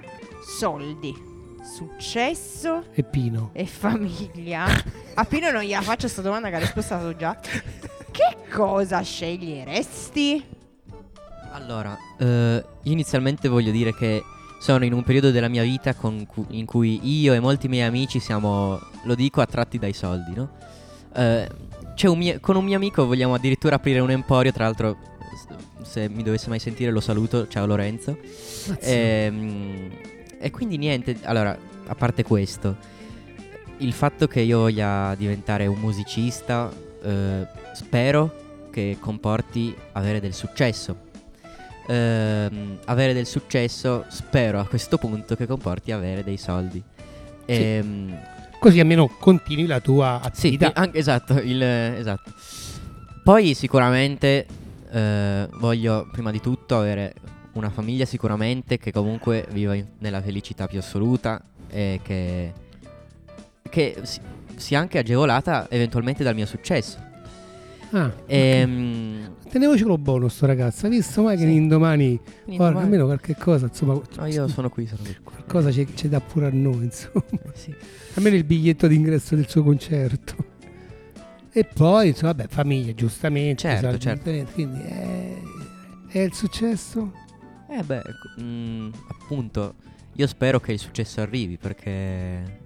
[0.58, 1.14] soldi,
[1.74, 3.50] successo E Pino.
[3.54, 4.66] e famiglia,
[5.16, 7.36] a Pino non gliela faccio questa domanda che ha risposto già.
[8.12, 10.46] Che cosa sceglieresti?
[11.52, 14.24] Allora, eh, io inizialmente voglio dire che
[14.60, 17.88] sono in un periodo della mia vita con cu- in cui io e molti miei
[17.88, 20.52] amici siamo, lo dico, attratti dai soldi, no?
[21.16, 21.50] Eh,
[21.96, 24.98] c'è un mio- con un mio amico vogliamo addirittura aprire un emporio, tra l'altro,
[25.84, 28.18] se mi dovesse mai sentire lo saluto, ciao Lorenzo.
[28.80, 29.90] Ehm,
[30.44, 32.76] e quindi niente, allora, a parte questo,
[33.78, 36.70] il fatto che io voglia diventare un musicista,
[37.02, 41.12] eh, spero che comporti avere del successo.
[41.88, 46.84] Ehm, avere del successo, spero a questo punto che comporti avere dei soldi.
[47.46, 48.20] Ehm,
[48.60, 50.72] Così almeno continui la tua sì, attività.
[50.74, 52.32] anche, esatto, il, esatto.
[53.24, 54.46] Poi sicuramente
[54.92, 57.14] eh, voglio prima di tutto avere
[57.54, 62.52] una famiglia sicuramente che comunque viva in- nella felicità più assoluta e che,
[63.70, 64.20] che si-
[64.56, 66.98] sia anche agevolata eventualmente dal mio successo.
[67.92, 71.50] Ah, Ehm, Tenevocelo buono sto ragazzo, hai visto mai che Sì.
[71.50, 75.16] l'indomani domani- almeno qualche cosa, insomma, No, io sono qui, sono qui.
[75.24, 77.24] qualcosa ci, ci dà pure a noi, insomma.
[77.54, 77.72] Sì.
[78.16, 80.36] Almeno il biglietto d'ingresso del suo concerto.
[81.52, 83.62] E poi, insomma, vabbè, famiglia, giustamente.
[83.62, 84.32] Certo, certo.
[84.54, 85.38] Quindi è,
[86.08, 87.12] è il successo?
[87.76, 89.74] Eh beh, ecco, mm, appunto,
[90.14, 92.62] io spero che il successo arrivi perché...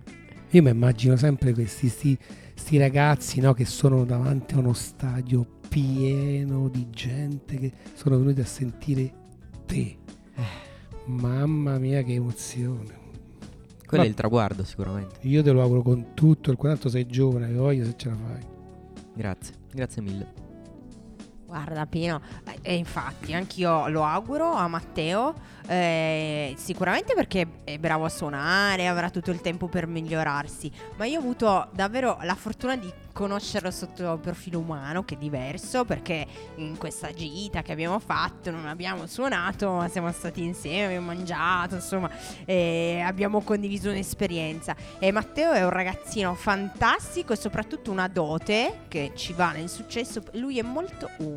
[0.50, 2.18] Io mi immagino sempre questi sti,
[2.54, 8.42] sti ragazzi no, che sono davanti a uno stadio pieno di gente che sono venuti
[8.42, 9.14] a sentire
[9.66, 9.98] te.
[11.06, 13.06] Mamma mia che emozione.
[13.86, 15.20] Quello Ma- è il traguardo sicuramente.
[15.22, 18.16] Io te lo auguro con tutto il quanto sei giovane, che voglio se ce la
[18.16, 18.46] fai.
[19.14, 20.47] Grazie, grazie mille.
[21.48, 25.34] Guarda Pino, eh, e infatti anch'io lo auguro a Matteo,
[25.66, 31.20] eh, sicuramente perché è bravo a suonare, avrà tutto il tempo per migliorarsi, ma io
[31.20, 36.28] ho avuto davvero la fortuna di conoscerlo sotto il profilo umano, che è diverso, perché
[36.56, 41.76] in questa gita che abbiamo fatto non abbiamo suonato, ma siamo stati insieme, abbiamo mangiato,
[41.76, 42.12] insomma,
[42.46, 44.76] e abbiamo condiviso un'esperienza.
[45.00, 50.22] E Matteo è un ragazzino fantastico e soprattutto una dote che ci va nel successo.
[50.34, 51.37] Lui è molto umile.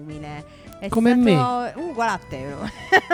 [0.79, 1.81] È Come stato...
[1.81, 2.39] Uguale a te.
[2.39, 2.71] no?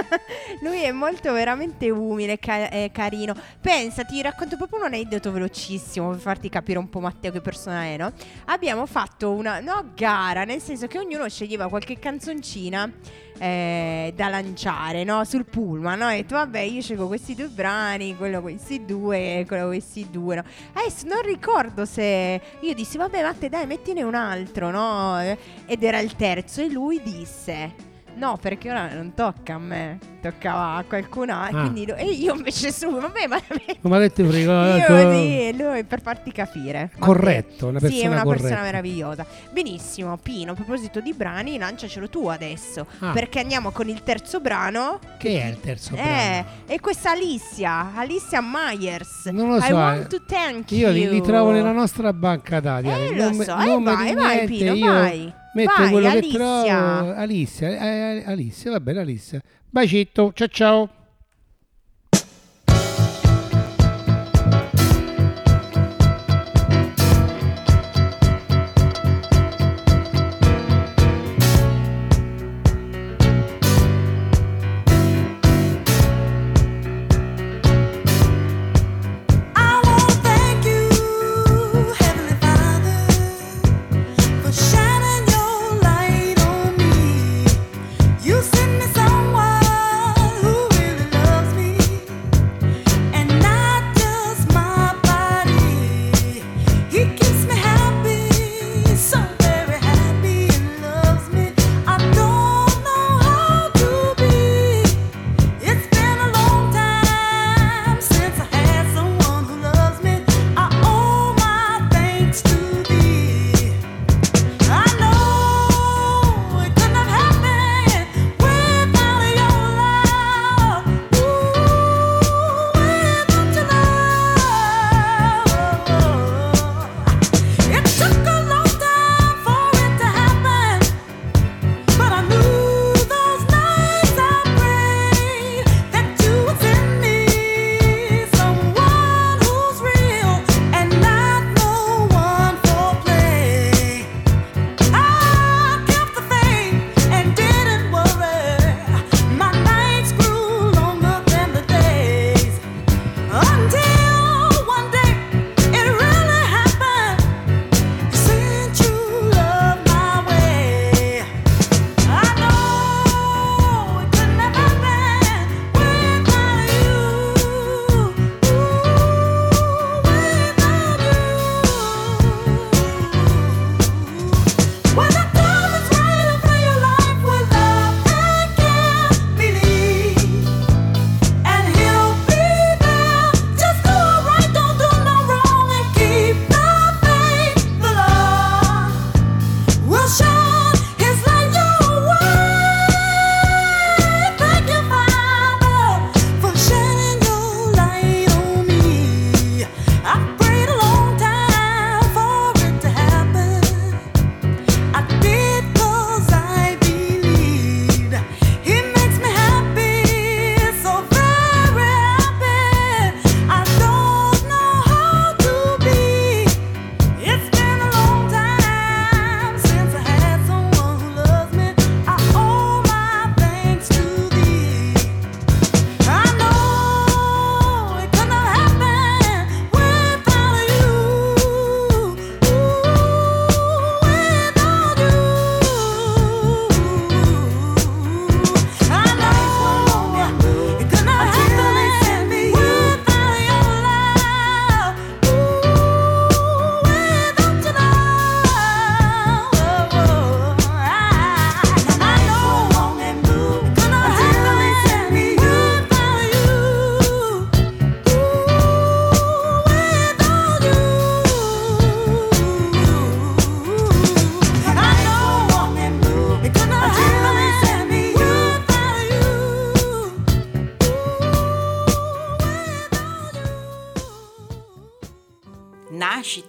[0.63, 3.35] Lui è molto veramente umile, ca- carino.
[3.61, 7.85] Pensa, ti racconto proprio un aneddoto velocissimo per farti capire un po' Matteo che persona
[7.85, 8.13] è, no?
[8.47, 12.91] Abbiamo fatto una no, gara, nel senso che ognuno sceglieva qualche canzoncina
[13.39, 15.25] eh, da lanciare, no?
[15.25, 16.11] Sul pullman, no?
[16.11, 20.45] E detto, vabbè, io scelgo questi due brani, quello questi due, quello questi due, no?
[20.75, 25.19] Adesso non ricordo se io dissi, vabbè, Matte, dai, mettine un altro, no?
[25.67, 27.95] Ed era il terzo e lui disse...
[28.17, 31.59] No, perché ora non tocca a me, toccava a qualcun altro.
[31.61, 31.73] Ah.
[31.87, 33.39] Lo- e io invece su, vabbè, ma
[33.83, 36.91] Come ha detto prima, io sì, lui per farti capire.
[36.99, 38.43] Corretto, una Sì, è persona una corretta.
[38.43, 39.27] persona meravigliosa.
[39.53, 42.87] Benissimo, Pino, a proposito di brani, lanciacelo tu adesso.
[43.01, 43.11] Ah.
[43.13, 44.99] Perché andiamo con il terzo brano.
[45.19, 46.47] Che è il terzo Eh, brano?
[46.67, 49.27] e questa Alicia, Alicia Myers.
[49.27, 50.07] Non lo I so, want eh.
[50.19, 51.13] to thank Io li, you.
[51.13, 52.89] li trovo nella nostra banca dati.
[52.89, 55.33] Eh, lo Non me- so, eh, non me vai, vai, Pino, io vai.
[55.57, 56.37] Metto Vai, quello che Alicia.
[56.37, 57.13] trovo.
[57.15, 59.41] Alicia, eh, eh, Alicia, va bene, Alicia.
[59.71, 60.91] Bacetto, ciao ciao.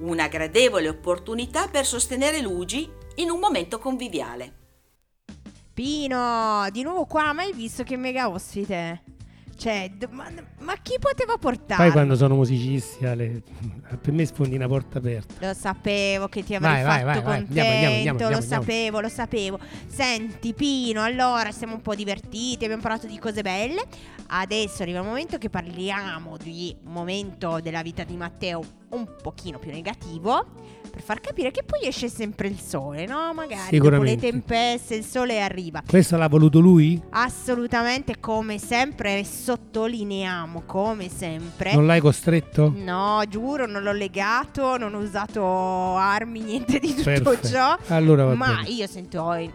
[0.00, 4.57] Una gradevole opportunità per sostenere l'UGI in un momento conviviale.
[5.78, 9.00] Pino, di nuovo qua, ma hai visto che mega ospite?
[9.56, 11.84] Cioè, d- ma, ma chi poteva portare?
[11.84, 13.42] Poi quando sono musicisti, Ale,
[14.02, 15.46] per me sfondi una porta aperta.
[15.46, 17.22] Lo sapevo che ti avrei Vai, fatto vai, vai.
[17.22, 19.60] contento, Andiamo, andiamo, andiamo, lo sapevo, lo sapevo.
[19.86, 23.84] Senti Pino, allora siamo un po' divertiti, abbiamo parlato di cose belle.
[24.26, 29.60] Adesso arriva il momento che parliamo di un momento della vita di Matteo un pochino
[29.60, 30.44] più negativo,
[30.88, 33.32] per far capire che poi esce sempre il sole, no?
[33.34, 35.82] Magari dopo le tempeste il sole arriva.
[35.86, 37.00] Questo l'ha voluto lui?
[37.10, 41.74] Assolutamente, come sempre, sottolineiamo, come sempre.
[41.74, 42.72] Non l'hai costretto?
[42.74, 47.48] No, giuro, non l'ho legato, non ho usato armi, niente di tutto Perfetto.
[47.48, 47.76] ciò.
[47.88, 48.68] Allora Ma bene.
[48.68, 49.50] io sento i,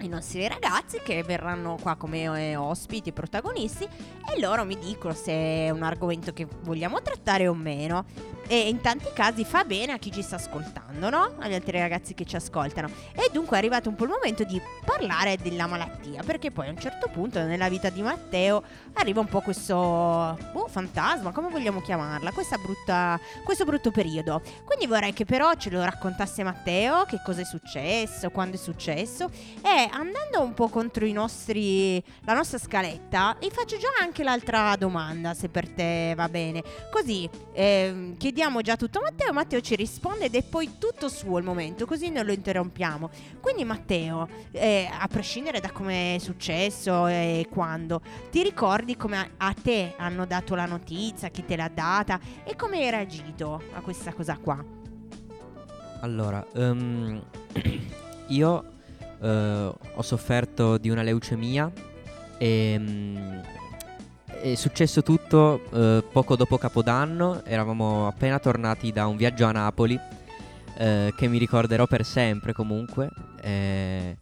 [0.00, 5.32] i nostri ragazzi che verranno qua come eh, ospiti, protagonisti, e loro mi dicono se
[5.32, 8.04] è un argomento che vogliamo trattare o meno.
[8.52, 11.34] E in tanti casi fa bene a chi ci sta ascoltando, no?
[11.38, 12.88] Agli altri ragazzi che ci ascoltano.
[13.12, 16.70] E dunque è arrivato un po' il momento di parlare della malattia, perché poi a
[16.70, 18.60] un certo punto nella vita di Matteo
[18.94, 24.42] arriva un po' questo boh, fantasma, come vogliamo chiamarla, questa brutta, questo brutto periodo.
[24.64, 29.30] Quindi vorrei che però ce lo raccontasse Matteo, che cosa è successo, quando è successo
[29.62, 34.74] e andando un po' contro i nostri la nostra scaletta, vi faccio già anche l'altra
[34.74, 36.64] domanda se per te va bene.
[36.90, 41.36] Così ehm, chiediamo già tutto a Matteo, Matteo ci risponde ed è poi tutto suo
[41.36, 43.10] il momento, così non lo interrompiamo.
[43.38, 49.54] Quindi Matteo, eh, a prescindere da come è successo e quando, ti ricordi come a,
[49.54, 54.14] te hanno dato la notizia, chi te l'ha data e come hai reagito a questa
[54.14, 54.64] cosa qua?
[56.00, 57.22] Allora, ehm,
[58.28, 58.64] io
[59.20, 61.70] eh, ho sofferto di una leucemia
[62.38, 63.38] e mm,
[64.40, 69.98] è successo tutto eh, poco dopo Capodanno, eravamo appena tornati da un viaggio a Napoli
[70.78, 73.10] eh, che mi ricorderò per sempre comunque,
[73.42, 74.16] eh,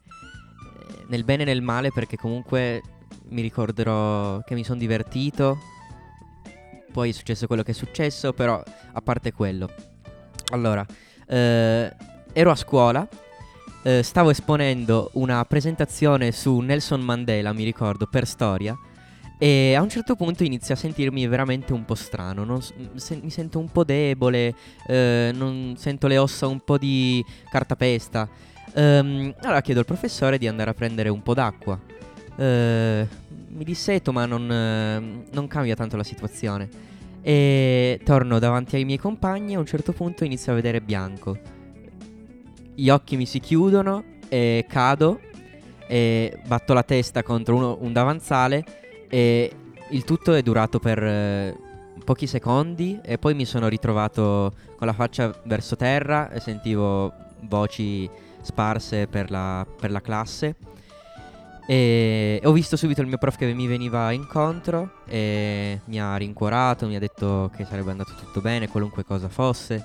[1.06, 2.82] nel bene e nel male perché comunque
[3.28, 5.56] mi ricorderò che mi sono divertito,
[6.92, 8.60] poi è successo quello che è successo, però
[8.92, 9.70] a parte quello.
[10.50, 10.84] Allora,
[11.28, 11.94] eh,
[12.32, 13.06] ero a scuola,
[13.82, 18.76] eh, stavo esponendo una presentazione su Nelson Mandela, mi ricordo, per storia.
[19.41, 22.97] E a un certo punto inizio a sentirmi veramente un po' strano, non s- m-
[22.97, 24.53] se- mi sento un po' debole,
[24.89, 28.28] eh, non sento le ossa un po' di cartapesta.
[28.74, 31.78] Ehm, allora chiedo al professore di andare a prendere un po' d'acqua.
[32.36, 33.07] Eh,
[33.51, 36.68] mi disseto ma non, eh, non cambia tanto la situazione.
[37.22, 41.39] E torno davanti ai miei compagni e a un certo punto inizio a vedere bianco.
[42.74, 45.20] Gli occhi mi si chiudono e cado
[45.86, 48.64] e batto la testa contro uno- un davanzale
[49.09, 49.52] e
[49.90, 51.56] il tutto è durato per eh,
[52.04, 58.09] pochi secondi e poi mi sono ritrovato con la faccia verso terra e sentivo voci
[58.40, 60.56] sparse per la, per la classe
[61.70, 66.86] e ho visto subito il mio prof che mi veniva incontro e mi ha rincuorato,
[66.86, 69.84] mi ha detto che sarebbe andato tutto bene, qualunque cosa fosse.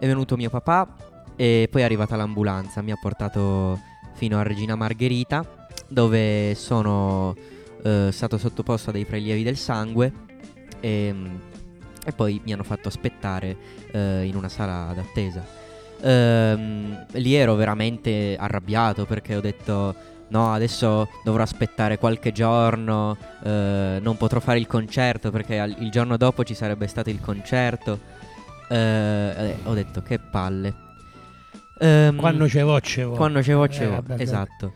[0.00, 0.96] È venuto mio papà
[1.36, 3.78] e poi è arrivata l'ambulanza, mi ha portato
[4.14, 5.46] fino a Regina Margherita
[5.86, 7.36] dove sono
[7.82, 10.12] eh, stato sottoposto a dei prelievi del sangue
[10.80, 11.14] e,
[12.04, 13.56] e poi mi hanno fatto aspettare
[13.92, 15.44] eh, in una sala d'attesa.
[16.04, 19.94] Ehm, lì ero veramente arrabbiato perché ho detto
[20.28, 25.90] no adesso dovrò aspettare qualche giorno, eh, non potrò fare il concerto perché al- il
[25.90, 27.98] giorno dopo ci sarebbe stato il concerto.
[28.68, 30.74] Eh, eh, ho detto che palle.
[31.78, 33.14] Ehm, Quando c'è vo, c'è vo.
[33.14, 34.72] quando c'è vo, Eh, esatto.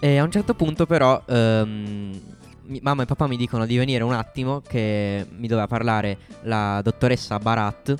[0.00, 2.20] E a un certo punto però ehm,
[2.68, 6.80] mi- mamma e papà mi dicono di venire un attimo che mi doveva parlare la
[6.82, 7.94] dottoressa Barat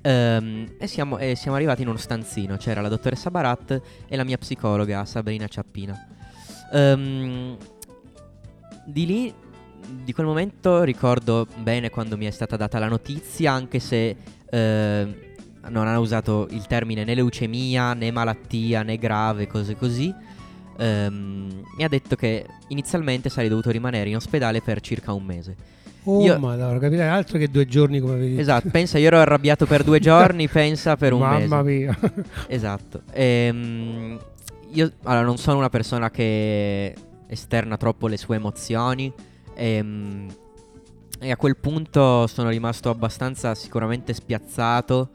[0.00, 4.24] ehm, e, siamo, e siamo arrivati in uno stanzino, c'era la dottoressa Barat e la
[4.24, 6.08] mia psicologa Sabrina Ciappina.
[6.72, 7.56] Ehm,
[8.86, 9.34] di lì,
[10.04, 14.16] di quel momento ricordo bene quando mi è stata data la notizia, anche se
[14.48, 15.34] eh,
[15.68, 20.14] non ha usato il termine né leucemia, né malattia, né grave, cose così.
[20.78, 25.56] Ehm, mi ha detto che inizialmente sarei dovuto rimanere in ospedale per circa un mese.
[26.04, 28.38] Oh, Io- madonna, capirai altro che due giorni come vedi.
[28.38, 31.78] Esatto, pensa, io ero arrabbiato per due giorni, pensa per un Mamma mese.
[31.78, 31.98] mia.
[32.46, 33.02] Esatto.
[33.12, 34.18] Ehm,
[34.72, 36.94] io allora non sono una persona che
[37.26, 39.12] esterna troppo le sue emozioni.
[39.54, 39.84] E,
[41.20, 45.10] e a quel punto sono rimasto abbastanza sicuramente spiazzato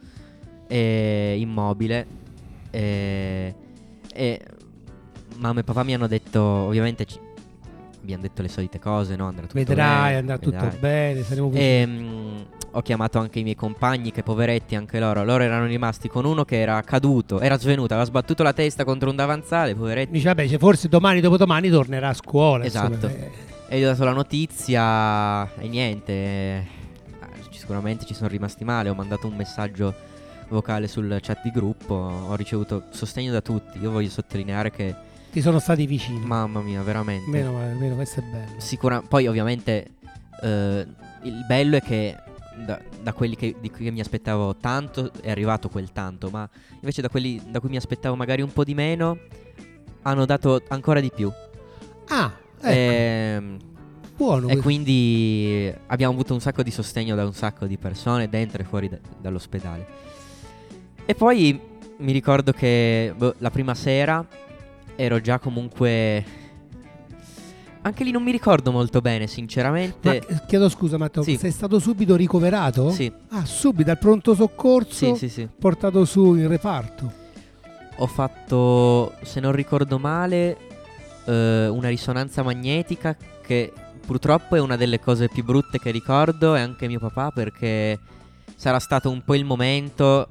[0.67, 2.05] e immobile.
[2.69, 3.55] E,
[4.13, 4.41] e
[5.37, 7.19] mamma e papà mi hanno detto, ovviamente ci-
[8.01, 9.27] abbiamo detto le solite cose, no?
[9.27, 10.77] Andrà tutto Vedrai, bene, andrà tutto vedrai.
[10.79, 11.65] bene, saremo vicini.
[11.67, 12.37] E mm,
[12.71, 15.23] ho chiamato anche i miei compagni, che poveretti anche loro.
[15.23, 19.09] Loro erano rimasti con uno che era caduto, era svenuto, aveva sbattuto la testa contro
[19.09, 20.11] un davanzale, poveretti.
[20.11, 22.65] Dice, vabbè, cioè, forse domani, dopodomani tornerà a scuola.
[22.65, 23.07] insomma, Esatto.
[23.07, 23.51] eh.
[23.69, 26.11] E gli ho dato la notizia e niente.
[26.13, 26.67] eh,
[27.51, 28.89] Sicuramente ci sono rimasti male.
[28.89, 29.93] Ho mandato un messaggio
[30.49, 31.93] vocale sul chat di gruppo.
[31.93, 33.79] Ho ricevuto sostegno da tutti.
[33.79, 34.93] Io voglio sottolineare che,
[35.33, 36.19] Ti sono stati vicini.
[36.23, 37.27] mamma mia, veramente.
[37.29, 38.59] Meno male, meno, questo è bello.
[38.59, 39.93] Sicura- poi ovviamente
[40.43, 40.87] eh,
[41.23, 42.15] il bello è che
[42.63, 47.01] da, da quelli che, di cui mi aspettavo tanto è arrivato quel tanto, ma invece
[47.01, 49.17] da quelli da cui mi aspettavo magari un po' di meno
[50.03, 51.31] hanno dato ancora di più.
[52.09, 53.57] Ah, ecco, Ehm,
[54.15, 54.49] buono.
[54.49, 58.65] e quindi abbiamo avuto un sacco di sostegno da un sacco di persone dentro e
[58.65, 59.87] fuori da- dall'ospedale.
[61.05, 61.59] E poi
[61.97, 64.23] mi ricordo che boh, la prima sera
[64.95, 66.41] ero già comunque...
[67.85, 70.19] Anche lì non mi ricordo molto bene, Ma, sinceramente.
[70.25, 71.35] eh, chiedo scusa, Matteo, Sì.
[71.37, 72.89] sei stato subito ricoverato?
[72.91, 75.49] Sì, Ah, subito al pronto soccorso, sì, sì, sì.
[75.59, 77.11] portato su in reparto.
[77.97, 80.57] Ho fatto, se non ricordo male,
[81.25, 83.71] eh, una risonanza magnetica che
[84.05, 87.99] purtroppo è una delle cose più brutte che ricordo e anche mio papà perché
[88.55, 90.29] sarà stato un po' il momento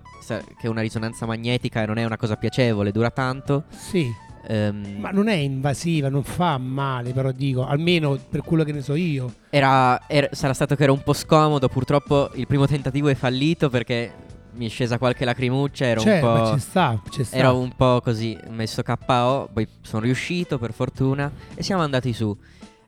[0.58, 3.64] che una risonanza magnetica non è una cosa piacevole, dura tanto.
[3.68, 4.10] Sì,
[4.46, 8.82] ehm, ma non è invasiva, non fa male, però dico, almeno per quello che ne
[8.82, 9.32] so io.
[9.50, 13.68] era- era- sarà stato che era un po' scomodo, purtroppo il primo tentativo è fallito
[13.68, 14.12] perché
[14.54, 16.52] mi è scesa qualche lacrimuccia, ero cioè, un po'...
[16.52, 17.36] ci sta, ci sta.
[17.36, 22.36] Ero un po' così messo KO, poi sono riuscito per fortuna e siamo andati su.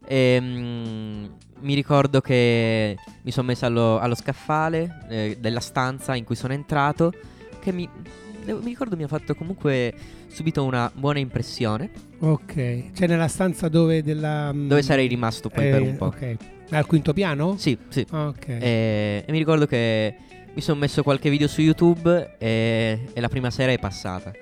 [0.06, 6.34] Ehm, mi ricordo che mi sono messo allo, allo scaffale eh, della stanza in cui
[6.36, 7.12] sono entrato,
[7.60, 7.88] che mi,
[8.52, 9.92] mi ricordo mi ha fatto comunque
[10.28, 11.90] subito una buona impressione,
[12.20, 14.52] Ok, cioè nella stanza dove della...
[14.52, 16.06] mm, dove sarei rimasto poi eh, per un po'.
[16.06, 16.36] Ok,
[16.70, 17.56] al quinto piano?
[17.58, 18.06] Sì, sì.
[18.10, 18.48] Ok.
[18.48, 20.14] E, e mi ricordo che
[20.54, 24.32] mi sono messo qualche video su YouTube e, e la prima sera è passata.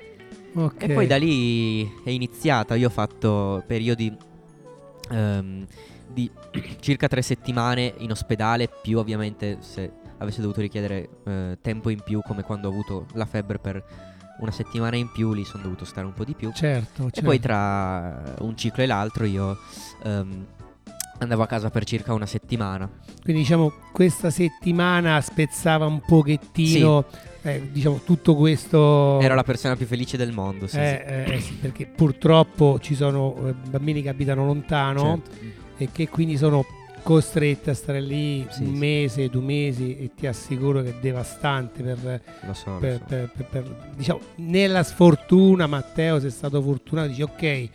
[0.55, 0.83] ok.
[0.83, 2.75] E poi da lì è iniziata.
[2.75, 4.15] Io ho fatto periodi
[5.11, 5.67] ehm,
[6.13, 6.31] di
[6.81, 9.91] circa tre settimane in ospedale, più ovviamente se
[10.23, 13.85] avessi dovuto richiedere eh, tempo in più, come quando ho avuto la febbre per
[14.41, 16.51] una settimana in più, lì sono dovuto stare un po' di più.
[16.53, 17.23] Certo, E certo.
[17.23, 19.59] poi tra un ciclo e l'altro io
[20.05, 20.47] ehm,
[21.19, 22.91] andavo a casa per circa una settimana.
[23.23, 27.05] Quindi diciamo questa settimana spezzava un pochettino
[27.43, 30.67] eh, diciamo tutto questo Ero la persona più felice del mondo.
[30.67, 34.47] Sì, eh, eh, sì, perché purtroppo ci sono eh, bambini che abitano sì.
[34.47, 35.31] lontano Certo.
[35.77, 36.65] e che quindi sono
[37.03, 38.79] costretti a stare lì Sì, un sì.
[38.79, 43.05] mese, due mesi e ti assicuro che è devastante per, Lo so, per- so.
[43.07, 47.69] per- per- diciamo nella sfortuna Matteo sei stato fortunato dici ok Mhm.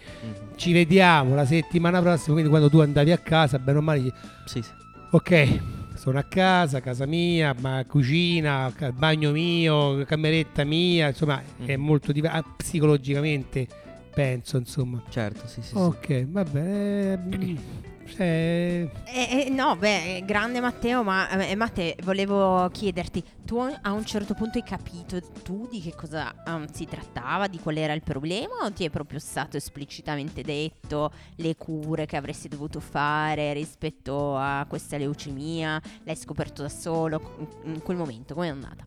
[0.55, 4.15] ci vediamo la settimana prossima quindi quando tu andavi a casa bene o male dici
[4.45, 4.69] Sì, sì.
[5.11, 5.59] Ok,
[5.95, 11.81] sono a casa, casa mia, ma cucina, bagno mio, cameretta mia, insomma è Mhm.
[11.83, 13.67] molto diverso psicologicamente,
[14.13, 15.01] penso, insomma.
[15.09, 15.69] Certo, sì, sì.
[15.69, 15.77] sì.
[15.77, 17.95] Ok, va bene.
[18.07, 24.05] Cioè, Eh, eh, no, beh, grande Matteo, ma eh, Matteo, volevo chiederti, tu a un
[24.05, 28.01] certo punto hai capito tu di che cosa um, si trattava, di qual era il
[28.01, 34.35] problema o ti è proprio stato esplicitamente detto le cure che avresti dovuto fare rispetto
[34.35, 35.81] a questa leucemia?
[36.03, 38.33] L'hai scoperto da solo in- quel momento?
[38.33, 38.85] Com'è andata?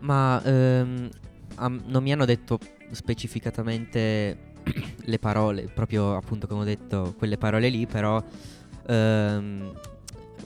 [0.00, 1.08] Ma ehm,
[1.56, 2.58] am- non mi hanno detto
[2.90, 4.47] specificatamente
[5.04, 8.22] le parole, proprio appunto come ho detto, quelle parole lì, però
[8.86, 9.72] ehm,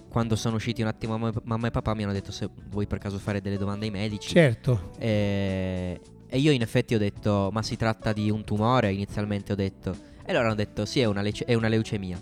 [0.08, 2.86] quando sono usciti un attimo mamma e- mamma e papà mi hanno detto se vuoi
[2.86, 4.28] per caso fare delle domande ai medici.
[4.30, 9.52] certo, E, e io in effetti ho detto ma si tratta di un tumore, inizialmente
[9.52, 9.94] ho detto.
[10.24, 12.20] E loro hanno detto sì è una, leuce- è una leucemia.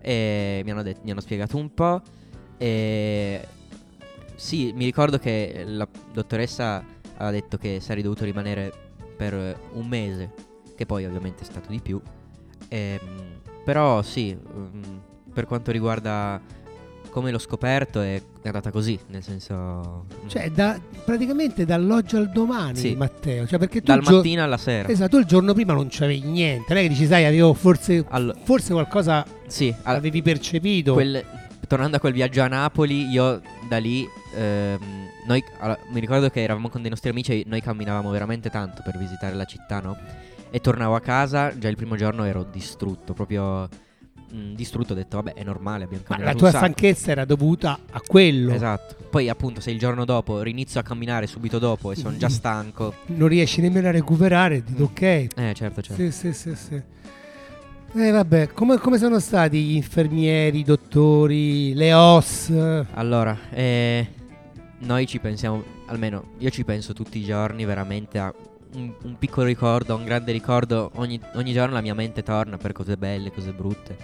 [0.00, 2.00] E mi hanno, det- mi hanno spiegato un po'.
[2.58, 3.40] E
[4.36, 6.84] sì, mi ricordo che la dottoressa
[7.16, 8.72] ha detto che sarei dovuto rimanere
[9.16, 10.30] per un mese,
[10.76, 12.00] che poi ovviamente è stato di più.
[12.68, 12.98] Ehm,
[13.64, 14.82] però sì, mm,
[15.32, 16.40] per quanto riguarda
[17.10, 20.04] come l'ho scoperto è andata così, nel senso...
[20.24, 22.94] mm, cioè da, praticamente dall'oggi al domani, Sì.
[22.96, 24.88] Matteo, cioè perché tu dal gio- mattino alla sera.
[24.88, 28.04] Esatto, tu il giorno prima non c'avevi niente, non è che dici sai avevo forse,
[28.08, 30.92] Allo- forse qualcosa sì, al- avevi percepito.
[30.92, 31.24] quel-
[31.68, 34.78] tornando a quel viaggio a Napoli, io da lì, ehm,
[35.26, 38.82] noi, allora, mi ricordo che eravamo con dei nostri amici e noi camminavamo veramente tanto
[38.84, 39.96] per visitare la città, no?
[40.54, 43.68] E tornavo a casa, già il primo giorno ero distrutto, proprio
[44.32, 47.76] mm, distrutto, ho detto vabbè è normale, abbiamo Ma camminato la tua stanchezza era dovuta
[47.90, 48.52] a quello.
[48.52, 48.94] Esatto.
[49.10, 52.94] Poi appunto se il giorno dopo rinizio a camminare subito dopo e sono già stanco.
[53.06, 55.02] Non riesci nemmeno a recuperare, dico ok.
[55.02, 55.94] Eh certo, certo.
[55.94, 56.82] Sì, sì, sì, sì.
[57.96, 62.50] Eh vabbè, come, come sono stati gli infermieri, i dottori, le OS?
[62.92, 64.06] Allora, eh,
[64.78, 68.32] noi ci pensiamo, almeno io ci penso tutti i giorni veramente a
[68.74, 70.90] un, un piccolo ricordo, un grande ricordo.
[70.96, 73.96] Ogni, ogni giorno la mia mente torna per cose belle, cose brutte.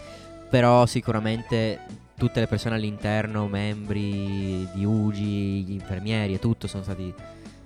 [0.49, 1.81] Però sicuramente
[2.17, 7.13] tutte le persone all'interno, membri di UGI, gli infermieri e tutto sono stati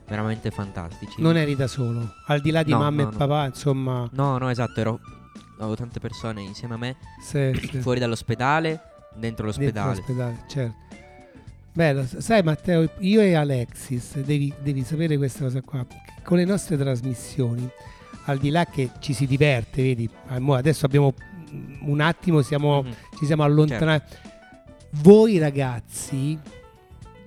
[0.07, 1.21] veramente fantastici.
[1.23, 3.17] Non eri da solo, al di là di No, mamma no, e no.
[3.19, 5.01] papà, insomma, No, no, esatto, ero,
[5.59, 7.81] avevo tante persone insieme a me, sì, sì.
[7.81, 8.69] fuori dall'ospedale,
[9.15, 9.95] dentro Dentro l'ospedale.
[9.97, 10.77] l'ospedale, certo.
[11.75, 15.85] Bello, s- sai Matteo, io e Alexis, devi, devi sapere questa cosa qua,
[16.22, 17.68] con le nostre trasmissioni,
[18.27, 21.12] al di là che ci si diverte, vedi, adesso abbiamo
[21.53, 22.93] mm, un attimo, siamo, Mhm.
[23.18, 24.14] ci siamo allontanati.
[25.03, 26.39] Voi ragazzi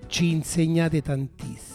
[0.08, 1.66] ci insegnate tantissimo.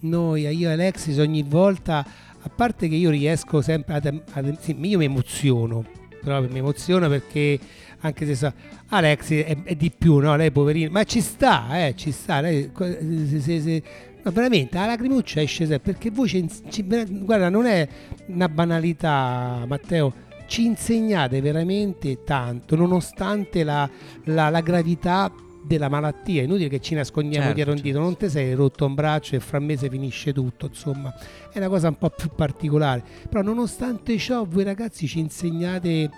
[0.00, 2.04] Noi, io e Alexis, ogni volta,
[2.40, 5.84] a parte che io riesco sempre ad, ad- sì, io mi emoziono,
[6.20, 7.58] però mi emoziono perché
[8.00, 8.52] anche se sa,
[8.88, 10.36] Alexis è, è di più, no?
[10.36, 12.40] Lei poverina, ma ci sta, eh, ci sta.
[12.40, 13.82] Lei, se- se- se-
[14.22, 17.86] ma veramente la lacrimuccia esce sempre perché voi ci, ci- guarda, non è
[18.26, 20.26] una banalità, Matteo.
[20.46, 23.88] Ci insegnate veramente tanto, nonostante la,
[24.24, 25.30] la- la gravità
[25.62, 26.40] della malattia.
[26.40, 29.34] È inutile che ci nascondiamo Certo, dietro un dito, non ti sei rotto un braccio
[29.36, 30.66] e fra un mese finisce tutto.
[30.66, 31.12] Insomma,
[31.52, 33.02] è una cosa un po' più particolare.
[33.28, 36.08] Però, nonostante ciò, voi ragazzi ci insegnate,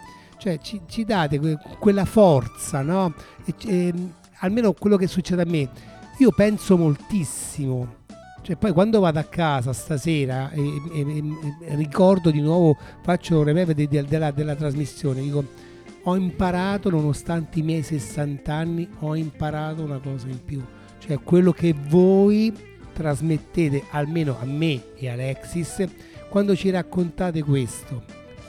[0.40, 3.14] cioè ci, ci date que- quella forza, no?
[3.44, 5.68] E- ehm, almeno quello che succede a me,
[6.18, 7.98] io penso moltissimo.
[8.42, 13.36] Cioè, poi quando vado a casa stasera e, e- e- e ricordo di nuovo, faccio
[13.38, 15.44] un revive de- de- della, della trasmissione, dico
[16.04, 20.62] ho imparato, nonostante i miei 60 anni, ho imparato una cosa in più.
[20.98, 22.50] Cioè quello che voi
[22.94, 25.84] trasmettete, almeno a me e Alexis,
[26.30, 28.02] quando ci raccontate questo.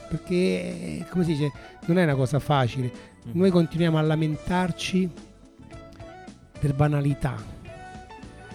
[0.08, 1.52] Perché, eh, come si dice,
[1.88, 2.92] non è una cosa facile.
[3.26, 3.32] Mhm.
[3.40, 5.10] Noi continuiamo a lamentarci
[6.60, 7.36] per banalità.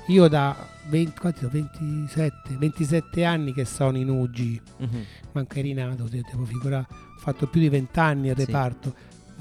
[0.09, 0.55] Io da
[0.89, 1.51] 20, quanti sono?
[1.53, 5.03] 27, 27 anni che sono in UG, Mhm.
[5.33, 8.45] manca Rinato, devo figurare, ho fatto più di 20 anni al Sì.
[8.45, 8.95] reparto,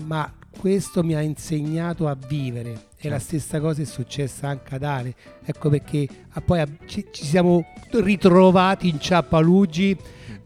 [0.05, 3.19] ma questo mi ha insegnato a vivere e la Certo.
[3.19, 5.13] stessa cosa è successa anche ad Ale.
[5.43, 9.95] Ecco perché ah, poi ab- ci, ci siamo ritrovati in Ciappalugi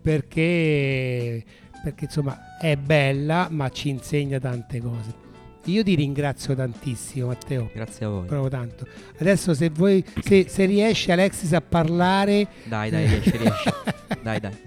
[0.01, 1.43] perché,
[1.83, 5.27] perché insomma è bella ma ci insegna tante cose.
[5.65, 8.25] Io ti ringrazio tantissimo Matteo, Grazie a voi.
[8.25, 8.87] proprio tanto.
[9.19, 12.47] Adesso se vuoi, se, se riesci Alexis a parlare...
[12.63, 13.69] Dai, dai, riesci, riesci.
[14.23, 14.57] Dai, dai.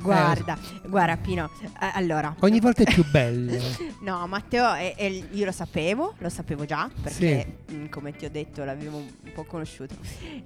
[0.00, 3.52] Guarda, guarda Pino, eh, allora, Ogni volta è più bello.
[4.00, 8.30] no Matteo, è- è- io lo sapevo, lo sapevo già, perché mh, come ti ho
[8.30, 9.94] detto l'avevo un po' conosciuto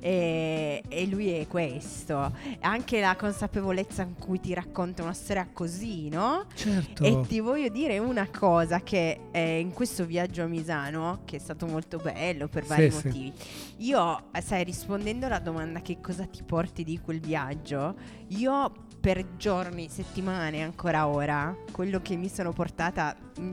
[0.00, 6.09] e, e lui è questo, anche la consapevolezza con cui ti racconta una storia così,
[6.09, 6.46] no?
[6.55, 7.05] certo.
[7.05, 11.38] E ti voglio dire una cosa che eh, in questo viaggio a Misano, che è
[11.38, 13.07] stato molto bello per Sì, vari sì.
[13.07, 13.32] motivi,
[13.78, 17.94] io, eh, sai, rispondendo alla domanda che cosa ti porti di quel viaggio,
[18.28, 18.72] io
[19.05, 23.14] per giorni, settimane, ancora ora, quello che mi sono portata...
[23.38, 23.50] mm,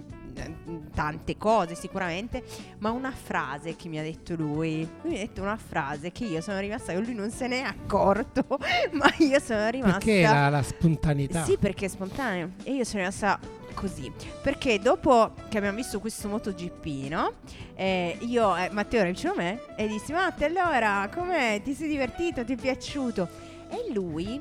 [0.70, 2.42] mm, tante cose sicuramente
[2.80, 6.24] ma una frase che mi ha detto lui lui mi ha detto una frase che
[6.24, 8.46] io sono rimasta lui non se n'è accorto
[8.94, 11.44] ma io sono rimasta Perché la, la spontaneità.
[11.44, 12.52] sì, perché è spontaneo.
[12.64, 13.38] E io sono rimasta
[13.74, 14.10] così.
[14.42, 17.34] Perché dopo che abbiamo visto questo MotoGP, no?
[17.76, 21.60] Eh, io, eh, Matteo era vicino a me e dissi, Matteo, allora, com'è?
[21.62, 22.46] Ti sei divertito?
[22.46, 23.28] Ti è piaciuto?
[23.70, 24.40] E lui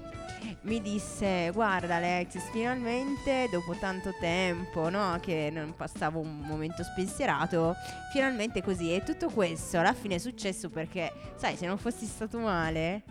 [0.63, 5.19] mi disse, guarda Alexis, finalmente dopo tanto tempo, no?
[5.21, 7.75] Che non passavo un momento spensierato,
[8.13, 8.95] finalmente così.
[8.95, 13.03] E tutto questo alla fine è successo perché, sai, se non fossi stato male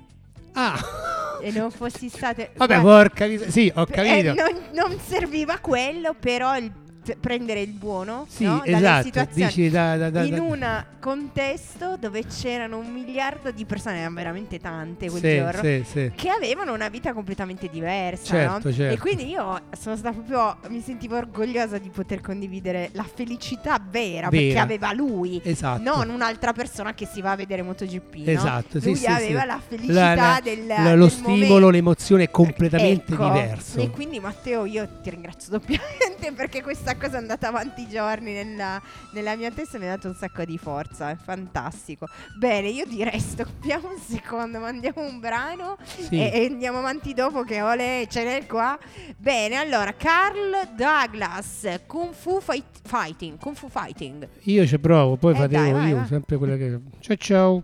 [0.54, 0.78] Ah,
[1.42, 2.48] e non fossi stato...
[2.56, 3.50] vabbè, Guarda, porca.
[3.50, 4.34] Sì, ho eh, capito.
[4.34, 6.72] non, non serviva quello, però il
[7.20, 8.62] prendere il buono sì, no?
[8.66, 9.04] dalle esatto.
[9.06, 14.16] situazioni Dici da, da, da, in un contesto dove c'erano un miliardo di persone, erano
[14.16, 15.84] veramente tante quel sì, giorno.
[15.86, 16.12] sì.
[16.16, 18.74] Che avevano una vita completamente diversa, Certo, no?
[18.74, 18.94] certo.
[18.94, 20.58] E quindi io sono stata proprio.
[20.70, 24.62] Mi sentivo orgogliosa di poter condividere la felicità vera, perché Vera.
[24.62, 25.82] aveva lui, Esatto.
[25.82, 28.16] non un'altra persona che si va a vedere MotoGP.
[28.18, 28.32] no?
[28.32, 31.70] Esatto, sì, lui aveva la felicità La- la- del, la- lo del stimolo, momento.
[31.70, 33.80] l'emozione completamente Ecco, diverso.
[33.80, 38.82] E quindi Matteo io ti ringrazio doppiamente perché questa cosa è andata avanti giorni nella,
[39.14, 41.10] nella mia testa e mi ha dato un sacco di forza.
[41.10, 42.06] È fantastico.
[42.38, 46.20] Bene, io direi stoppiamo un secondo, mandiamo un brano Sì.
[46.20, 48.78] e, e andiamo avanti dopo che ole ce n'è qua.
[49.18, 53.38] Bene, allora, Carl Douglas, Kung Fu Fight- Fighting.
[53.40, 54.28] Kung Fu Fighting.
[54.44, 56.08] Io ci provo, poi Eh, fatevo dai, vai, io, vai.
[56.08, 56.80] sempre quelle che...
[57.00, 57.64] Ciao ciao.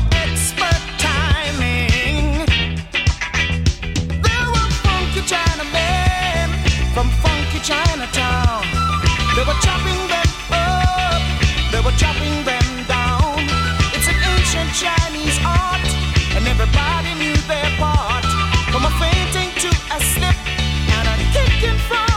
[21.89, 22.10] for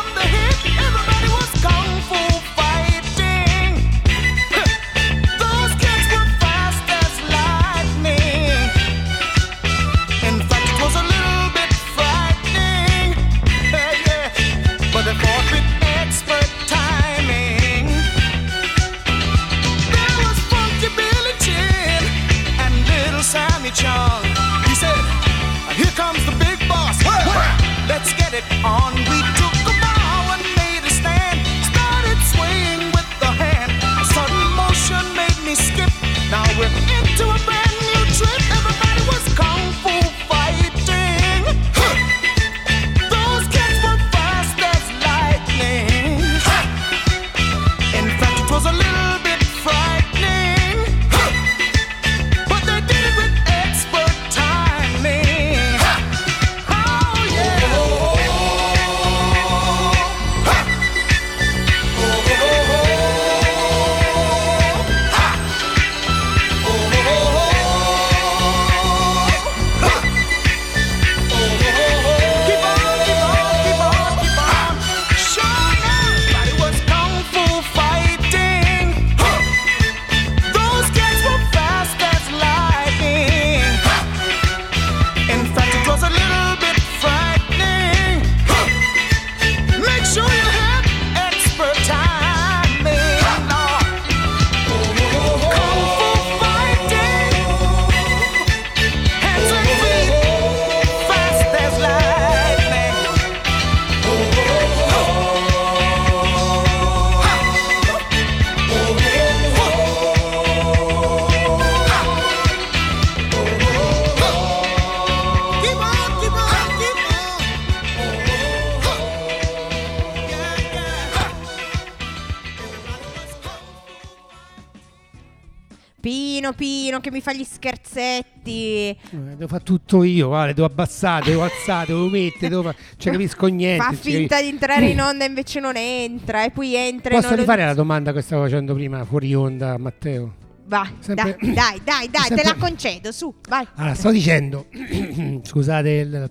[127.24, 128.88] fa gli scherzetti.
[128.90, 132.76] Eh, devo fare tutto io, vale, devo abbassare, devo alzare, devo mettere, devo fare...
[132.98, 133.82] Cioè, capisco niente.
[133.82, 136.44] Fa non ci finta di entrare in onda, invece non entra.
[136.44, 139.78] E poi entra Posso non lo rifare la domanda che stavo facendo prima fuori onda,
[139.78, 140.34] Matteo?
[140.66, 143.66] Va, Sempre- dai, dai, dai, dai, te sempre- la concedo, su, vai.
[143.76, 144.66] Allora, sto dicendo,
[145.42, 146.30] scusate, il-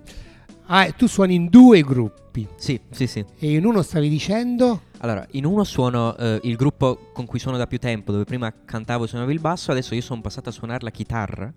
[0.67, 3.23] ah, tu suoni in due gruppi Sì, sì, sì.
[3.39, 4.81] e in uno stavi dicendo...
[5.03, 8.53] Allora, in uno suono eh, il gruppo con cui suono da più tempo, dove prima
[8.63, 11.51] cantavo e suonavo il basso, adesso io sono passato a suonare la chitarra.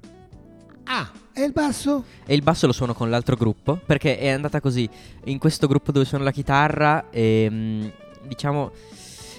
[0.82, 2.02] Ah, e il basso?
[2.24, 4.88] E il basso lo suono con l'altro gruppo, perché è andata così.
[5.26, 7.88] In questo gruppo dove suono la chitarra, ehm,
[8.26, 8.72] diciamo,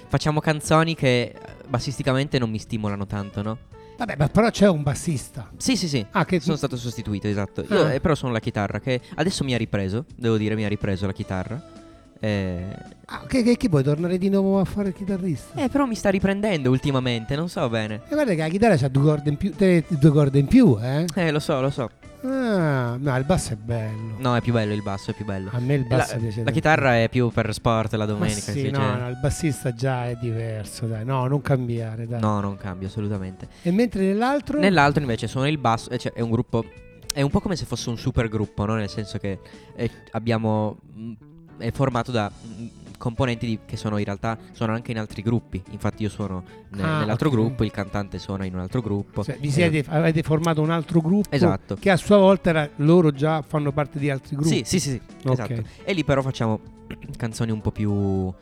[0.08, 1.36] facciamo canzoni che eh,
[1.68, 3.58] bassisticamente non mi stimolano tanto, no?
[3.98, 5.50] Vabbè, ma però c'è un bassista.
[5.58, 6.06] Sì, sì, sì.
[6.12, 7.66] Ah, che Sono stato sostituito, esatto.
[7.70, 7.92] Io Ah.
[7.94, 11.06] eh, però sono la chitarra che adesso mi ha ripreso, devo dire, mi ha ripreso
[11.06, 11.77] la chitarra.
[12.20, 15.64] Eh, Ah, che, che, che puoi tornare di nuovo a fare il chitarrista?
[15.64, 18.02] eh, però mi sta riprendendo ultimamente, non so bene.
[18.10, 20.78] E guarda che la chitarra c'ha due corde in più, te- due corde in più,
[20.82, 21.06] eh?
[21.16, 21.90] Eh, lo so, lo so.
[22.24, 24.16] Ah, no, il basso è bello.
[24.18, 25.50] No, è più bello il basso, è più bello.
[25.54, 28.52] A me il La, basso piace la chitarra è più per sport la Ma domenica.
[28.52, 31.06] sì, sì, no, no, il bassista già è diverso, dai.
[31.06, 32.20] No, non cambiare, dai.
[32.20, 33.48] No, non cambio assolutamente.
[33.62, 34.60] E mentre nell'altro?
[34.60, 36.66] Nell'altro invece suona il basso, eh, cioè è un gruppo,
[37.14, 38.74] è un po' come se fosse un super gruppo, no?
[38.76, 39.40] Nel senso che
[39.78, 41.14] eh, abbiamo, mm,
[41.58, 45.62] è formato da mm, componenti di- che sono in realtà sono anche in altri gruppi.
[45.72, 47.36] Infatti io suono ne- Ah, nell'altro ok.
[47.36, 49.24] gruppo, il cantante suona in un altro gruppo.
[49.24, 51.76] Cioè, vi Eh, siete, avete formato un altro gruppo Esatto.
[51.76, 54.64] che a sua volta era- loro già fanno parte di altri gruppi.
[54.66, 55.32] Sì, sì, sì, sì, Ok.
[55.34, 55.64] esatto.
[55.84, 56.60] E lì però facciamo
[57.18, 58.34] canzoni un po' più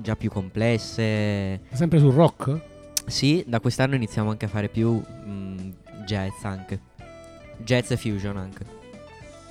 [0.00, 1.60] già più complesse.
[1.72, 2.60] Sempre sul rock?
[3.06, 5.70] Sì, da quest'anno iniziamo anche a fare più mm,
[6.04, 6.80] jazz anche.
[7.64, 8.64] Jazz e fusion anche.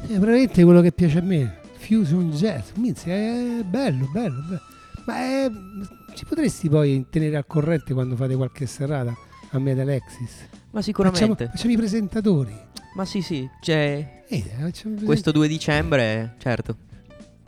[0.08, 1.58] È veramente quello che piace a me.
[1.88, 2.72] Fusion jazz.
[2.76, 4.62] Minzia, è bello, bello, bello.
[5.06, 5.52] Ma è-
[6.14, 9.16] ci potresti poi tenere al corrente quando fate qualche serata
[9.52, 10.32] a me ed Alexis?
[10.72, 11.48] Ma Facciamo, sicuramente.
[11.48, 12.56] facciamo i presentatori.
[12.96, 16.76] Ma sì, sì, c'è Eh, facciamo questo 2 dicembre, certo.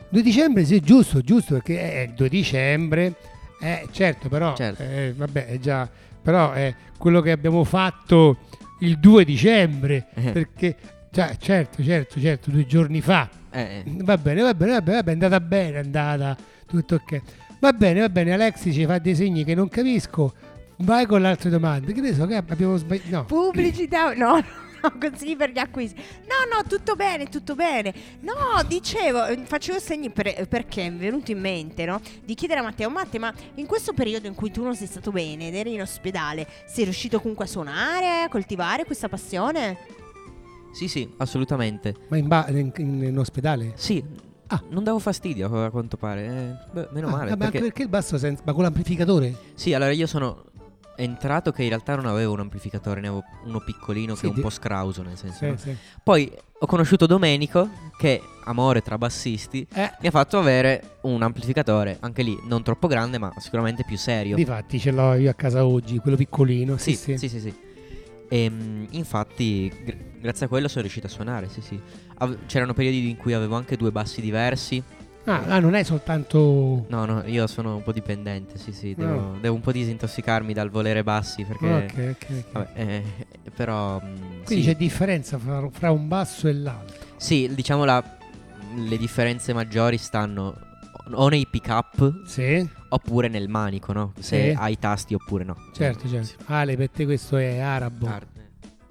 [0.09, 3.15] 2 dicembre, sì, giusto, giusto, perché è il 2 dicembre,
[3.59, 4.81] eh, certo, però, Certo.
[4.83, 5.89] eh, vabbè, è già,
[6.21, 8.37] però è quello che abbiamo fatto
[8.79, 10.31] il 2 dicembre, Eh.
[10.31, 10.75] perché,
[11.11, 15.03] cioè, certo, certo, certo, due giorni fa, Eh, va bene, va bene, va bene, va
[15.03, 16.37] bene, è andata bene, è andata,
[16.67, 17.21] tutto ok.
[17.59, 20.33] Va bene, va bene, Alexi ci fa dei segni che non capisco,
[20.77, 23.25] vai con le altre domande, che ne so, che abbiamo sbagliato, no.
[23.25, 24.35] Pubblicità, no,
[24.81, 25.99] no, consigli per gli acquisti.
[26.21, 27.93] No, no, tutto bene, tutto bene.
[28.21, 31.99] No, dicevo, eh, facevo segni per- perché mi è venuto in mente, no?
[32.23, 35.11] Di chiedere a Matteo, Matteo, ma in questo periodo in cui tu non sei stato
[35.11, 39.77] bene ed eri in ospedale, sei riuscito comunque a suonare, a coltivare questa passione?
[40.71, 41.93] Sì, sì, assolutamente.
[42.09, 43.73] Ma in, ba- in- in- ospedale?
[43.75, 44.03] Sì,
[44.47, 44.61] Ah.
[44.69, 46.25] non davo fastidio a quanto pare.
[46.25, 47.29] eh, beh, meno Ah, male.
[47.29, 49.35] vabbè, anche perché- perché il basso senza, ma con l'amplificatore?
[49.53, 50.45] Sì, allora io sono
[50.95, 54.29] entrato che in realtà non avevo un amplificatore, ne avevo uno piccolino Sì, che è
[54.29, 55.37] un di- po' scrauso nel senso.
[55.45, 55.57] Sì, no?
[55.57, 55.75] sì.
[56.03, 56.29] Poi
[56.61, 62.21] ho conosciuto Domenico che, amore tra bassisti, Eh, mi ha fatto avere un amplificatore, anche
[62.23, 64.35] lì non troppo grande ma sicuramente più serio.
[64.35, 66.75] Difatti ce l'ho io a casa oggi, quello piccolino.
[66.77, 67.53] Sì, Sì, sì, sì, sì.
[68.29, 71.79] Ehm, infatti, gr- grazie a quello sono riuscito a suonare, sì, sì.
[72.19, 74.81] Ave- c'erano periodi in cui avevo anche due bassi diversi.
[75.25, 76.85] Ah, ah, non è soltanto...
[76.89, 78.95] No, no, io sono un po' dipendente, sì, sì.
[78.95, 79.37] Devo, No.
[79.39, 81.67] devo un po' disintossicarmi dal volere bassi perché...
[81.67, 82.51] Ok, ok, ok.
[82.51, 83.03] Vabbè, eh,
[83.53, 84.01] però...
[84.03, 84.69] mm, Quindi sì.
[84.71, 86.95] c'è differenza fra, fra un basso e l'altro.
[87.17, 88.17] Sì, diciamo la-
[88.75, 90.55] le differenze maggiori stanno
[91.11, 94.13] o nei pick up Sì, oppure nel manico, no?
[94.19, 94.55] Se Sì.
[94.57, 95.55] hai i tasti oppure no.
[95.73, 96.25] certo, Eh, certo.
[96.27, 96.35] sì.
[96.47, 98.05] Ale, per te questo è arabo.
[98.05, 98.25] Tar-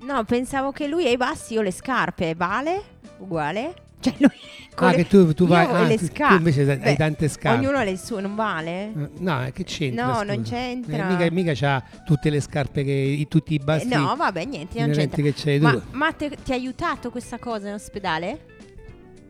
[0.01, 2.83] No, pensavo che lui ai bassi io le scarpe, vale?
[3.19, 3.75] Uguale?
[4.01, 4.31] Cioè lui
[4.77, 5.67] Ah, le- che tu, tu vai...
[5.67, 6.37] ah, le tu- tu scarpe.
[6.37, 7.59] invece hai Beh, tante scarpe.
[7.59, 8.71] Ognuno ha le sue, non vale?
[8.93, 10.07] Eh, No, eh, che c'entra?
[10.07, 10.25] No, scusa?
[10.25, 10.97] non c'entra.
[11.09, 12.93] Eh, mica, mica c'ha tutte le scarpe che...
[12.93, 15.21] i- tutti i Eh, bassi no, vabbè, niente, non c'entra.
[15.21, 18.45] che c'hai Ma, ma te- ti ha aiutato questa cosa in ospedale?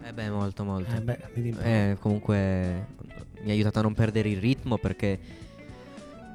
[0.05, 0.95] Eh beh, molto, molto.
[0.95, 1.19] Eh, beh.
[1.63, 2.89] Eh, comunque
[3.49, 5.19] mi ha aiutato a non perdere il ritmo perché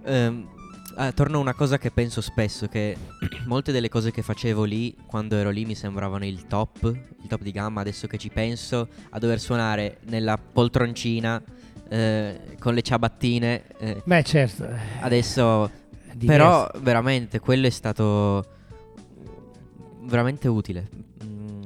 [0.04, 0.48] ehm,
[0.96, 2.98] ah, torna una cosa che penso spesso che
[3.46, 7.42] molte delle cose che facevo lì quando ero lì mi sembravano il top, il top
[7.42, 11.42] di gamma, adesso che ci penso a dover suonare nella poltroncina
[11.88, 14.66] eh, con le ciabattine eh, Beh, certo.
[14.66, 15.70] eh, adesso
[16.14, 16.26] diverso.
[16.26, 18.44] però veramente quello è stato
[20.02, 20.90] veramente utile.
[21.24, 21.62] Mm,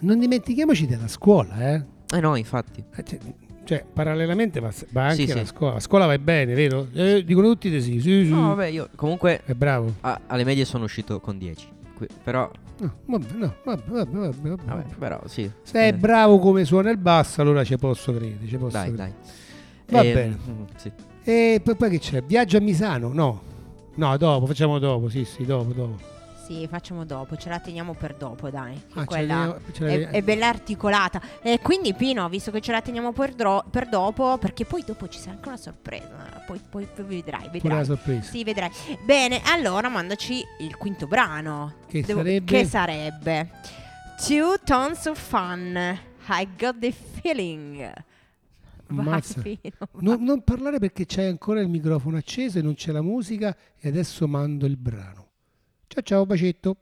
[0.00, 1.84] non dimentichiamoci della scuola, eh.
[2.14, 2.84] eh no, infatti.
[3.72, 5.46] Eh, Cioè, parallelamente va, va anche Sì, la sì.
[5.46, 5.74] scuola.
[5.74, 6.88] La scuola vai bene, vero?
[6.92, 8.30] Eh, dicono tutti di sì, sì, sì.
[8.30, 9.94] No, vabbè, io comunque È bravo.
[10.00, 11.68] a- alle medie sono uscito con 10.
[11.96, 14.84] qui- però, No, vabbè, no, vabbè, vabbè, vabbè, vabbè.
[14.98, 15.48] però sì.
[15.62, 18.46] Se è Eh, bravo come suona il basso, allora ci posso credere.
[18.46, 19.14] Ci posso Dai, credere.
[19.86, 19.94] dai.
[19.94, 20.38] Va Ehm, bene.
[20.48, 20.92] mm, sì.
[21.22, 22.22] E poi, poi che c'è?
[22.22, 23.12] Viaggio a Misano?
[23.12, 23.42] No.
[23.96, 25.10] No, dopo, facciamo dopo.
[25.10, 25.98] Sì, sì, dopo, dopo.
[26.50, 28.74] Sì, facciamo dopo, ce la teniamo per dopo, dai.
[28.94, 31.22] Ah, ce quella l'abbiamo- ce è, è bella articolata.
[31.42, 35.06] E quindi, Pino, visto che ce la teniamo per, dro- per dopo, perché poi dopo
[35.06, 36.42] ci sarà anche una sorpresa.
[36.48, 37.76] Poi, poi- poi vedrai, Pure vedrai.
[37.78, 38.22] la sorpresa.
[38.32, 38.68] Sì, vedrai.
[39.04, 41.74] Bene, allora mandaci il quinto brano.
[41.86, 42.44] Che Devo- sarebbe?
[42.52, 43.50] Che sarebbe?
[44.26, 45.98] Two Tons of Fun.
[46.30, 47.92] I got the feeling.
[48.88, 49.70] Pino,
[50.00, 53.88] Non, non parlare perché c'hai ancora il microfono acceso e non c'è la musica e
[53.88, 55.19] adesso mando il brano.
[55.90, 56.76] Ciao ciao, bacetto.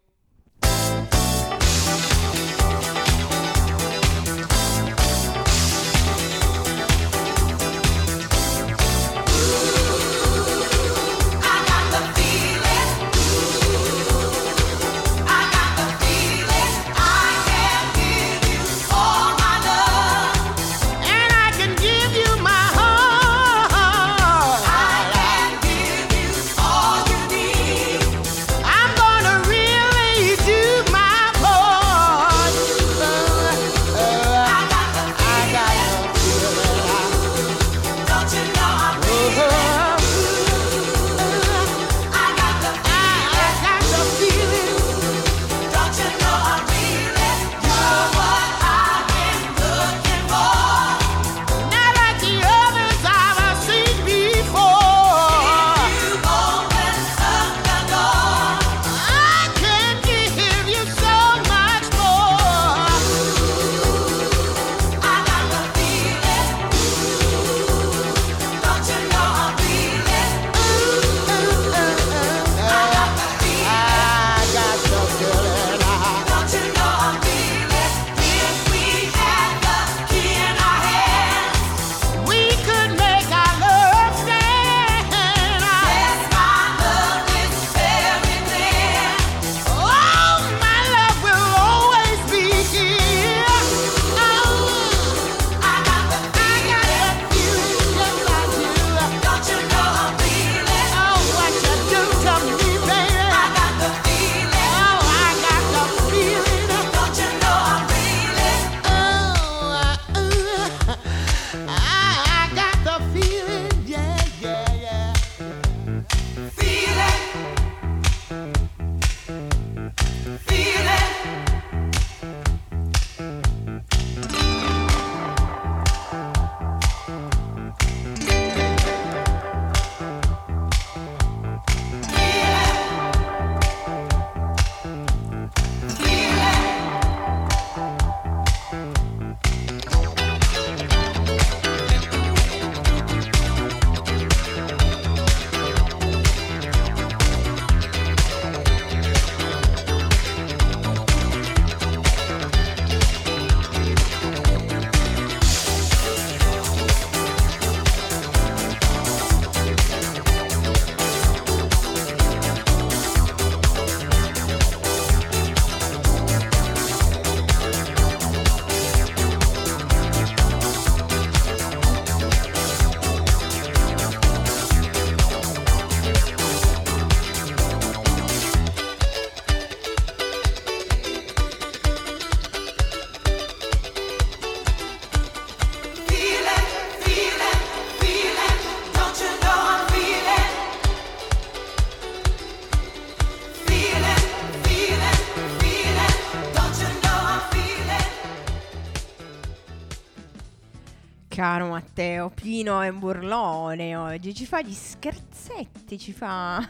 [201.98, 206.66] Caro Matteo, Pino è un burlone oggi, ci fa gli scherzetti, ci fa...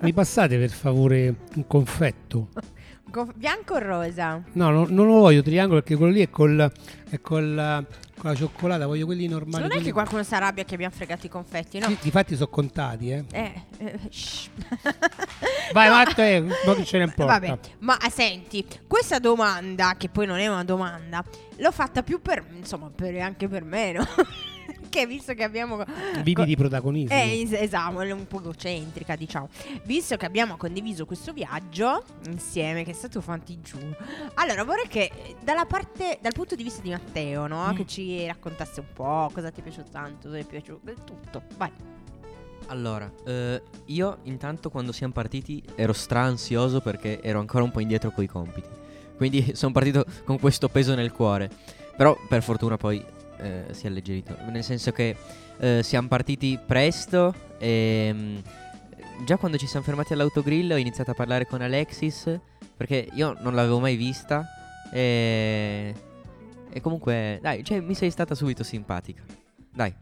[0.00, 2.48] Mi passate per favore un confetto?
[3.34, 4.42] Bianco o rosa?
[4.52, 6.70] No, no, non lo voglio triangolo perché quello lì è col,
[7.10, 7.86] è col,
[8.16, 9.62] con la cioccolata, voglio quelli normali.
[9.62, 11.88] non è quelli- che qualcuno si arrabbia che abbiamo fregato i confetti, no?
[11.88, 13.24] Sì, difatti sono contati, eh.
[13.30, 14.48] Eh, eh, shh.
[15.72, 17.38] Vai, Matteo, ma che ce ne importa?
[17.38, 21.24] Vabbè, ma eh, senti, questa domanda, che poi non è una domanda,
[21.56, 24.06] l'ho fatta più per, insomma, per, anche per me, no?
[24.88, 25.84] che visto che abbiamo...
[26.22, 27.14] Vivi di protagonismo.
[27.14, 29.48] Eh, es- esatto, è un po' egocentrica, diciamo.
[29.84, 33.78] Visto che abbiamo condiviso questo viaggio insieme, che è stato fanti giù.
[34.34, 35.10] Allora, vorrei che
[35.42, 37.72] dalla parte, dal punto di vista di Matteo, no?
[37.72, 37.76] Mm.
[37.76, 40.96] Che ci raccontasse un po' cosa ti è piaciuto tanto, cosa ti è piaciuto, eh,
[41.04, 41.42] tutto.
[41.56, 41.70] Vai.
[42.66, 48.10] Allora, eh, io intanto quando siamo partiti ero stra-ansioso perché ero ancora un po' indietro
[48.10, 48.68] coi compiti.
[49.16, 51.50] Quindi sono partito con questo peso nel cuore.
[51.96, 53.04] Però per fortuna poi
[53.42, 54.36] eh, si è alleggerito.
[54.50, 55.16] Nel senso che
[55.58, 58.36] eh, siamo partiti presto e mm,
[59.24, 62.38] già quando ci siamo fermati all'autogrill ho iniziato a parlare con Alexis
[62.76, 64.44] perché io non l'avevo mai vista
[64.92, 65.94] e,
[66.70, 69.22] e comunque dai, cioè, mi sei stata subito simpatica.
[69.72, 69.94] Dai.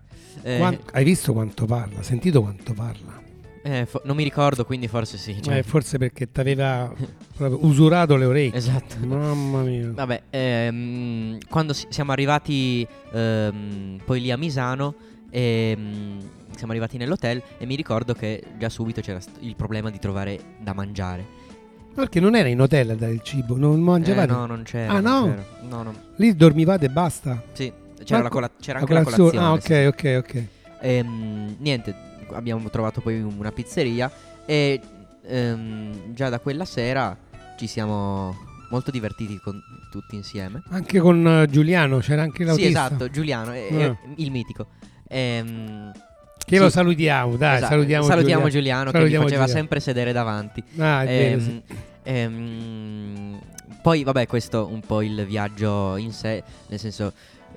[0.42, 2.02] Eh, Quan- hai visto quanto parla?
[2.02, 3.29] Sentito quanto parla?
[3.62, 5.40] Eh, fo- non mi ricordo, quindi forse sì.
[5.42, 6.92] cioè- Eh, forse perché ti aveva
[7.60, 8.58] usurato le orecchie.
[8.58, 8.96] Esatto.
[9.04, 9.90] Mamma mia.
[9.92, 14.94] Vabbè, ehm, quando si- siamo arrivati ehm, poi lì a Misano,
[15.30, 16.18] ehm,
[16.56, 20.38] siamo arrivati nell'hotel e mi ricordo che già subito c'era st- il problema di trovare
[20.58, 21.38] da mangiare.
[21.94, 24.30] Perché non era in hotel a dare il cibo, non mangiavate.
[24.30, 24.92] Eh, no, non c'era.
[24.92, 25.24] Ah, no?
[25.24, 25.44] c'era.
[25.68, 25.94] No, no.
[26.16, 27.42] Lì dormivate e basta.
[27.52, 27.72] Sì,
[28.04, 29.38] c'era, Ma la cola- c'era La anche la colazione-.
[29.38, 30.44] Ah, ok, sì, ok, ok.
[30.82, 31.94] Ehm, niente,
[32.34, 34.10] abbiamo trovato poi una pizzeria
[34.46, 34.80] e
[35.26, 37.16] ehm, già da quella sera
[37.58, 38.34] ci siamo
[38.70, 39.60] molto divertiti con
[39.90, 40.62] tutti insieme.
[40.70, 42.68] Anche con eh, Giuliano c'era anche Sì, l'autista.
[42.86, 43.78] esatto, Giuliano, è- Ah.
[43.90, 44.66] è il mitico.
[45.08, 45.92] Ehm,
[46.50, 46.62] Che Sì.
[46.62, 48.50] lo salutiamo, dai, esatto, salutiamo, salutiamo Giuliano.
[48.50, 49.60] Giuliano, che Salutiamo mi faceva Giuliano.
[49.68, 50.64] sempre sedere davanti.
[50.78, 51.62] Ah, Ehm, sì.
[52.02, 53.40] ehm,
[53.82, 57.12] poi, vabbè, questo un po' il viaggio in sé, nel senso,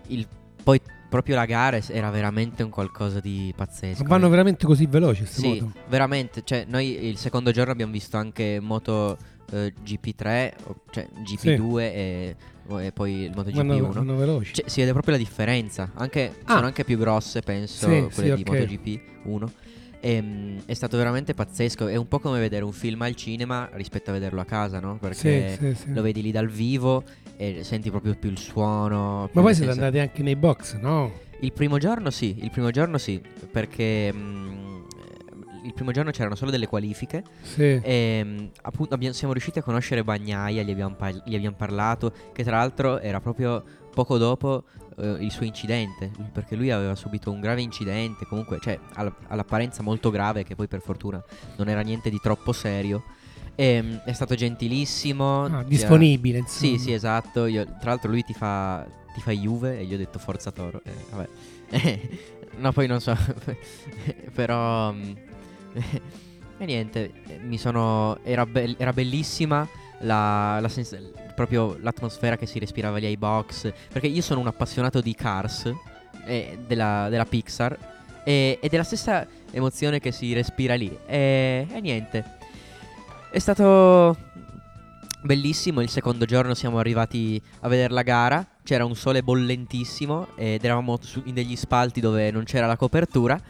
[0.07, 0.27] il,
[0.63, 0.79] poi
[1.13, 4.01] proprio la gara era veramente un qualcosa di pazzesco.
[4.01, 5.71] Ma vanno veramente così veloci Sì, moto?
[5.87, 6.41] veramente.
[6.43, 9.15] Cioè, noi il secondo giorno abbiamo visto anche Moto
[9.51, 12.35] eh, GP3, o- cioè GP2 e,
[12.79, 13.91] e poi il Moto Vanno, GP1.
[13.91, 14.55] vanno veloci.
[14.55, 15.91] Cioè, si vede proprio la differenza.
[15.93, 16.53] Anche, Ah.
[16.55, 18.47] Sono anche più grosse, penso, Sì, quelle sì, di ok.
[18.49, 19.51] MotoGP 1.
[19.99, 21.87] Ehm, è stato veramente pazzesco.
[21.87, 24.97] È un po' come vedere un film al cinema rispetto a vederlo a casa, no?
[24.99, 25.93] Perché Sì, sì, sì.
[25.93, 27.03] lo vedi lì dal vivo
[27.37, 29.21] e senti proprio più il suono.
[29.21, 31.11] Ma più poi nel siete senso- andati anche nei box, no?
[31.39, 33.21] Il primo giorno sì, il primo giorno sì,
[33.51, 34.81] perché mm,
[35.65, 37.79] il primo giorno c'erano solo delle qualifiche Sì.
[37.81, 42.13] e mm, appunto abbiamo- siamo riusciti a conoscere Bagnaia, gli abbiamo, par- gli abbiamo parlato,
[42.31, 43.61] che tra l'altro era proprio
[43.93, 44.63] poco dopo
[44.97, 49.81] eh, il suo incidente, perché lui aveva subito un grave incidente, comunque cioè all- all'apparenza
[49.83, 51.21] molto grave, che poi per fortuna
[51.57, 53.03] non era niente di troppo serio.
[53.55, 55.45] E, mm, è stato gentilissimo.
[55.45, 56.77] Ah, disponibile, insomma.
[56.77, 57.45] Sì, sì, esatto.
[57.45, 60.81] Io- tra l'altro lui ti fa, ti fa Juve e gli ho detto Forza Toro.
[60.83, 61.99] Eh, vabbè.
[62.57, 63.15] no, poi non so.
[64.33, 64.91] Però...
[64.91, 65.11] mm,
[66.57, 67.11] e niente,
[67.43, 68.17] mi sono...
[68.23, 69.67] Era, be- era bellissima
[69.99, 70.97] la, la sens-
[71.35, 73.71] proprio l'atmosfera che si respirava lì ai box.
[73.91, 75.71] Perché io sono un appassionato di Cars,
[76.25, 77.77] eh, della, della Pixar,
[78.23, 80.95] e, ed è la stessa emozione che si respira lì.
[81.05, 82.41] E, e niente.
[83.33, 84.15] È stato
[85.23, 85.81] bellissimo.
[85.81, 88.47] Il secondo giorno siamo arrivati a vedere la gara.
[88.61, 93.41] C'era un sole bollentissimo ed eravamo in degli spalti dove non c'era la copertura.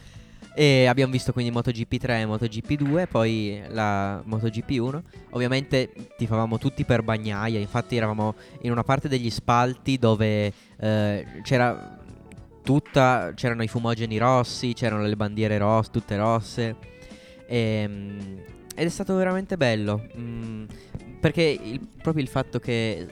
[0.56, 5.04] E abbiamo visto quindi MotoGP 3 e MotoGP 2, poi la MotoGP 1.
[5.32, 12.00] Ovviamente tifavamo tutti per Bagnaia, infatti eravamo in una parte degli spalti dove eh, c'era
[12.64, 16.76] tutta, c'erano i fumogeni rossi, c'erano le bandiere rosse, tutte rosse.
[17.48, 20.08] Ehm, ed è stato veramente bello.
[20.18, 20.64] mm,
[21.20, 23.08] perché il- proprio il fatto che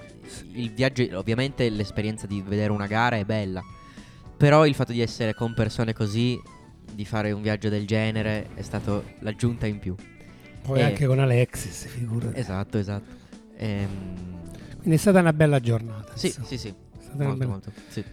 [0.53, 3.61] il viaggio, ovviamente l'esperienza di vedere una gara è bella.
[4.37, 6.39] Però il fatto di essere con persone così,
[6.93, 9.95] di fare un viaggio del genere, è stato l'aggiunta in più.
[10.63, 12.37] Poi Eh, anche con Alexis, figurati.
[12.39, 13.09] Esatto, esatto.
[13.57, 16.15] Ehm, Quindi è stata una bella giornata.
[16.17, 16.47] sì, insomma.
[16.47, 16.67] sì, sì.
[16.67, 17.71] È stata una Molto, bella- molto.
[17.89, 18.03] Sì.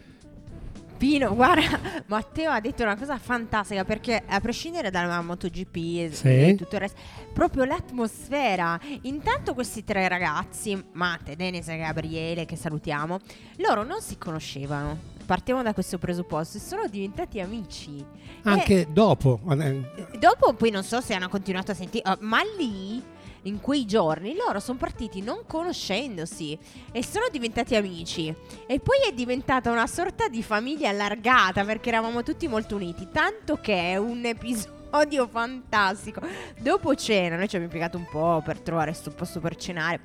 [0.99, 6.29] Pino, guarda, Matteo ha detto una cosa fantastica perché a prescindere dalla MotoGP e, Sì.
[6.29, 6.99] e tutto il resto,
[7.33, 8.79] proprio l'atmosfera.
[9.03, 13.19] Intanto questi tre ragazzi, Matte, Denis e Gabriele, che salutiamo,
[13.59, 15.17] loro non si conoscevano.
[15.25, 18.05] Partiamo da questo presupposto e sono diventati amici.
[18.45, 19.41] Anche dopo.
[19.61, 19.83] eh,
[20.13, 23.03] E dopo poi non so se hanno continuato a sentire, oh, ma lì
[23.49, 26.57] in quei giorni loro sono partiti non conoscendosi
[26.93, 28.35] e sono diventati amici.
[28.67, 33.09] E poi è diventata una sorta di famiglia allargata perché eravamo tutti molto uniti.
[33.11, 36.21] Tanto che è un episodio fantastico.
[36.59, 40.01] Dopo cena, noi ci abbiamo impiegato un po' per trovare sto posto per cenare.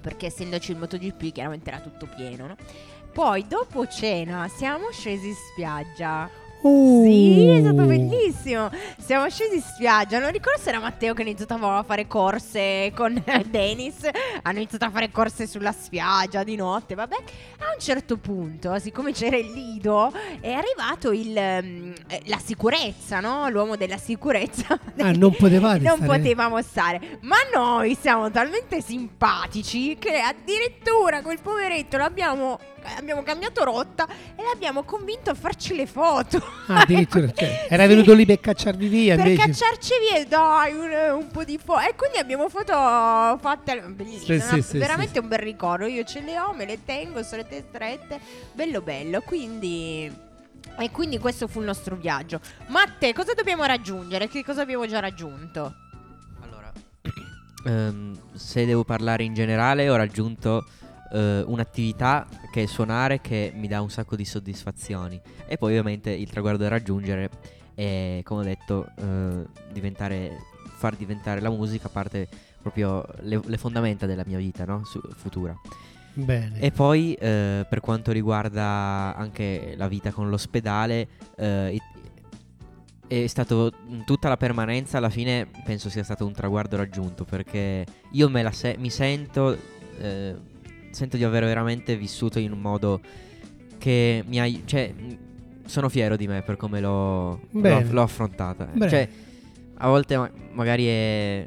[0.00, 2.56] Perché essendoci il MotoGP chiaramente era tutto pieno, no?
[3.12, 6.41] Poi dopo cena siamo scesi in spiaggia.
[6.62, 7.02] Uh.
[7.04, 8.70] Sì, è stato bellissimo.
[8.98, 10.18] Siamo scesi in spiaggia.
[10.20, 14.08] Non ricordo se era Matteo che ha iniziato a fare corse con Dennis.
[14.42, 16.94] Hanno iniziato a fare corse sulla spiaggia di notte.
[16.94, 22.38] Vabbè, a un certo punto, siccome c'era il lido, è arrivato il, ehm, eh, la
[22.38, 23.48] sicurezza, no?
[23.48, 24.78] L'uomo della sicurezza.
[24.98, 27.18] Ah, non potevate Non stare- potevamo stare.
[27.22, 32.58] Ma noi siamo talmente simpatici che addirittura quel poveretto l'abbiamo.
[32.96, 34.06] Abbiamo cambiato rotta
[34.36, 36.42] e l'abbiamo convinto a farci le foto.
[36.66, 37.88] Ah, addirittura, cioè, era Sì.
[37.88, 39.46] venuto lì per cacciarvi via Per invece.
[39.48, 41.80] cacciarci via, dai, un, un po' di foto.
[41.80, 42.72] E quindi abbiamo foto
[43.40, 43.80] fatte.
[43.88, 45.18] Bellissime, Sì, sì, veramente sì.
[45.18, 45.86] un bel ricordo.
[45.86, 48.20] Io ce le ho, me le tengo, strette strette.
[48.52, 49.20] Bello, bello.
[49.20, 50.30] Quindi.
[50.78, 52.40] E quindi questo fu il nostro viaggio.
[52.68, 54.28] Matte, cosa dobbiamo raggiungere?
[54.28, 55.74] Che cosa abbiamo già raggiunto?
[56.42, 56.72] Allora,
[57.66, 60.64] ehm, se devo parlare in generale, ho raggiunto
[61.12, 65.20] eh, un'attività che è suonare che mi dà un sacco di soddisfazioni.
[65.46, 67.30] E poi ovviamente il traguardo da raggiungere
[67.74, 70.38] è, come ho detto, eh, diventare,
[70.76, 72.28] far diventare la musica parte
[72.60, 74.84] proprio le, le fondamenta della mia vita no?
[74.84, 75.54] Su- futura.
[76.14, 76.60] Bene.
[76.60, 81.80] E poi eh, per quanto riguarda anche la vita con l'ospedale, eh,
[83.08, 83.72] è stato
[84.04, 88.52] tutta la permanenza alla fine penso sia stato un traguardo raggiunto perché io me la
[88.52, 89.56] se- mi sento
[89.98, 90.34] eh,
[90.92, 93.00] sento di aver veramente vissuto in un modo
[93.78, 94.94] che mi ha cioè
[95.64, 98.88] sono fiero di me per come l'ho, l'ho, l'ho affrontata Bene.
[98.88, 99.08] cioè
[99.74, 101.46] a volte ma- magari è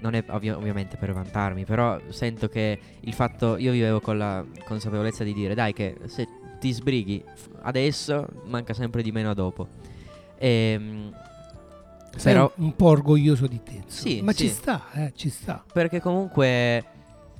[0.00, 4.44] non è ovvi- ovviamente per vantarmi, però sento che il fatto io vivevo con la
[4.66, 6.28] consapevolezza di dire dai che se
[6.60, 7.24] ti sbrighi
[7.62, 9.66] adesso manca sempre di meno a dopo.
[10.36, 11.10] Ehm,
[12.16, 13.82] Sei però un, po' orgoglioso di te.
[13.86, 14.46] Sì, Ma sì.
[14.46, 15.64] ci sta, eh, ci sta.
[15.72, 16.84] perché comunque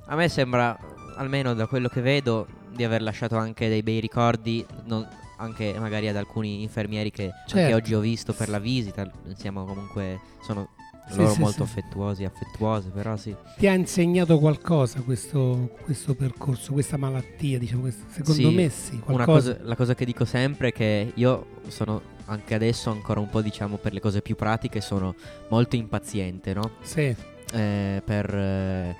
[0.07, 0.75] a me sembra
[1.15, 5.07] almeno da quello che vedo di aver lasciato anche dei bei ricordi non-
[5.37, 7.75] anche magari ad alcuni infermieri che Certo.
[7.75, 10.69] oggi ho visto per la visita, siamo comunque sono
[11.07, 11.71] Sì, loro sì, molto sì.
[11.71, 13.35] affettuosi, affettuose, però sì.
[13.57, 19.57] Ti ha insegnato qualcosa questo, questo percorso, questa malattia, diciamo, questo- secondo me sì, cosa,
[19.61, 23.77] la cosa che dico sempre è che io sono anche adesso ancora un po' diciamo
[23.77, 25.13] per le cose più pratiche sono
[25.49, 26.71] molto impaziente, no?
[26.81, 27.15] Sì,
[27.53, 28.95] Eh, per, eh,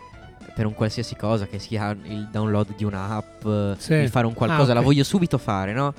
[0.54, 3.46] per un qualsiasi cosa che sia il download di un'app,
[3.78, 3.94] Sì.
[3.94, 4.86] il fare un qualcosa, Ah, la ok.
[4.86, 5.94] voglio subito fare, no?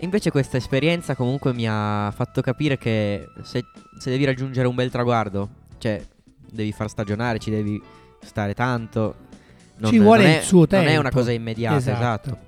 [0.00, 3.64] Invece questa esperienza comunque mi ha fatto capire che se,
[3.98, 6.02] se devi raggiungere un bel traguardo, cioè
[6.50, 7.80] devi far stagionare, ci devi
[8.22, 9.14] stare tanto.
[9.82, 11.00] Ci vuole non il è- suo Non è tempo.
[11.00, 11.96] una cosa immediata, Esatto.
[12.30, 12.38] esatto.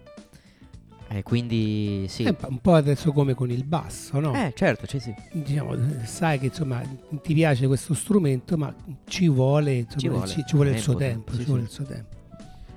[1.14, 2.22] E quindi sì.
[2.22, 4.34] Eh, un po' adesso come con il basso, no?
[4.34, 5.14] Eh, certo, cioè sì.
[5.32, 6.82] Diciamo, eh, sai che insomma
[7.22, 10.94] ti piace questo strumento, ma ci vuole, insomma, Ci vuole ci, ci vuole il suo
[10.94, 11.30] tempo, tempo.
[11.32, 11.48] sì, ci sì.
[11.48, 12.20] vuole il suo tempo.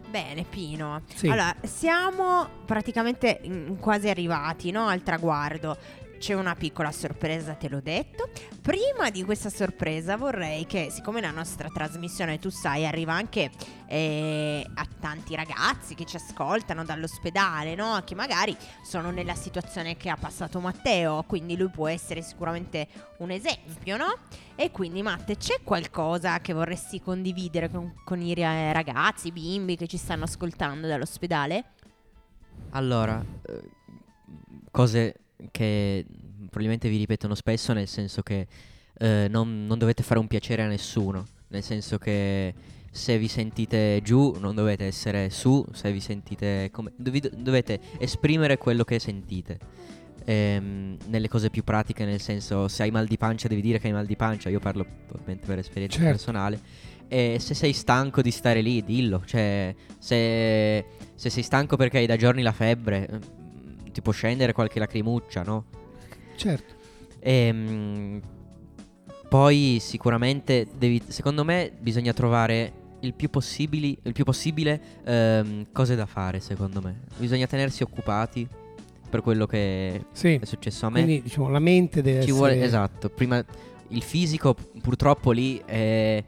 [0.09, 1.01] Bene, Pino.
[1.13, 1.27] Sì.
[1.27, 3.41] Allora, siamo praticamente
[3.79, 5.77] quasi arrivati no, al traguardo.
[6.25, 8.29] C'è una piccola sorpresa, te l'ho detto.
[8.59, 13.51] Prima di questa sorpresa vorrei che, siccome la nostra trasmissione, tu sai, arriva anche
[13.85, 18.01] eh, a tanti ragazzi che ci ascoltano dall'ospedale, no?
[18.03, 22.87] Che magari sono nella situazione che ha passato Matteo, quindi lui può essere sicuramente
[23.19, 24.11] un esempio, no?
[24.55, 29.75] E quindi Matte, c'è qualcosa che vorresti condividere con, con i ra- ragazzi, i bimbi
[29.75, 31.65] che ci stanno ascoltando dall'ospedale?
[32.71, 33.69] Allora, eh,
[34.71, 35.19] cose
[35.51, 36.05] che
[36.49, 38.47] probabilmente vi ripetono spesso, nel senso che
[38.97, 42.53] eh, non, non dovete fare un piacere a nessuno, nel senso che
[42.91, 46.93] se vi sentite giù non dovete essere su, se vi sentite come...
[46.95, 49.59] dovi- dovete esprimere quello che sentite.
[50.23, 53.87] Ehm, nelle cose più pratiche, nel senso se hai mal di pancia devi dire che
[53.87, 56.11] hai mal di pancia, io parlo ovviamente per esperienza Certo.
[56.11, 56.59] personale.
[57.07, 59.21] E se sei stanco di stare lì, dillo.
[59.25, 63.07] Cioè, se, se sei stanco perché hai da giorni la febbre,
[63.95, 65.63] ti può scendere qualche lacrimuccia, no?
[66.35, 66.73] Certo.
[67.19, 68.19] Ehm,
[69.29, 75.95] poi sicuramente devi, secondo me bisogna trovare il più, possibili, il più possibile ehm, cose
[75.95, 77.03] da fare, secondo me.
[77.15, 78.45] Bisogna tenersi occupati
[79.09, 80.33] per quello che Sì.
[80.41, 81.01] è successo a me.
[81.01, 83.41] Quindi diciamo la mente deve Ci essere vuole, esatto, prima
[83.89, 86.21] il fisico purtroppo lì è,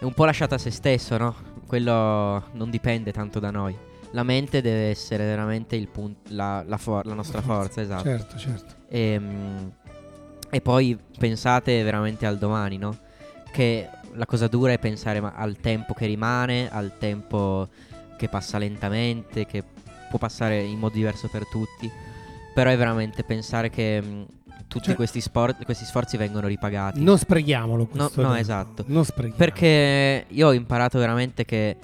[0.00, 1.32] è un po' lasciato a se stesso, no?
[1.64, 3.86] Quello non dipende tanto da noi.
[4.12, 8.02] La mente deve essere veramente il punt- la, la for- la nostra forza, esatto.
[8.04, 8.74] Certo, certo.
[8.88, 9.72] Ehm,
[10.50, 12.96] E, poi pensate veramente al domani, no?
[13.52, 17.68] Che la cosa dura è pensare ma, al tempo che rimane, al tempo
[18.16, 19.62] che passa lentamente, che
[20.08, 21.90] può passare in modo diverso per tutti.
[22.54, 24.26] Però è veramente pensare che mh,
[24.68, 27.02] tutti Cioè- questi, sport- questi sforzi vengono ripagati.
[27.04, 28.40] Non sprechiamolo No, questo no, tempo.
[28.42, 28.84] esatto.
[28.86, 29.36] Non sprechiamolo.
[29.36, 31.76] Perché io ho imparato veramente che,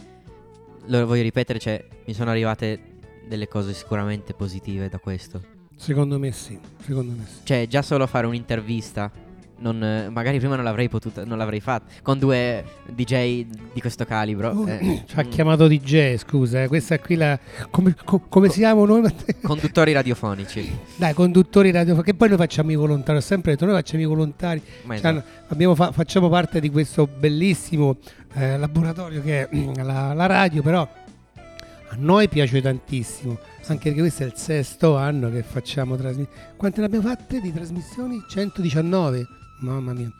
[0.86, 2.78] lo voglio ripetere, cioè mi sono arrivate
[3.26, 5.42] delle cose sicuramente positive da questo.
[5.76, 7.40] Secondo me sì, secondo me sì.
[7.44, 9.10] Cioè, già solo fare un'intervista.
[9.58, 11.86] non, magari prima non l'avrei potuta, non l'avrei fatta.
[12.02, 14.50] Con due DJ di questo calibro.
[14.50, 17.38] Oh, eh, ci ha mm, chiamato DJ, scusa, eh, questa qui la...
[17.70, 19.14] Come, co- come si chiamano noi?
[19.42, 20.70] Conduttori radiofonici.
[20.96, 24.06] Dai, conduttori radio, che poi noi facciamo i volontari, ho sempre detto, noi facciamo i
[24.06, 25.22] volontari, Cioè, esatto.
[25.48, 27.96] abbiamo fa- facciamo parte di questo bellissimo
[28.34, 34.00] eh, laboratorio che è mm, la, la radio, però a noi piace tantissimo, anche perché
[34.00, 36.38] questo è il sesto anno che facciamo trasmissioni.
[36.56, 38.22] Quante ne abbiamo fatte di trasmissioni?
[38.28, 39.26] 119?
[39.60, 40.10] Mamma mia.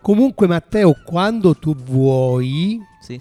[0.00, 3.20] Comunque Matteo, quando tu vuoi, Sì.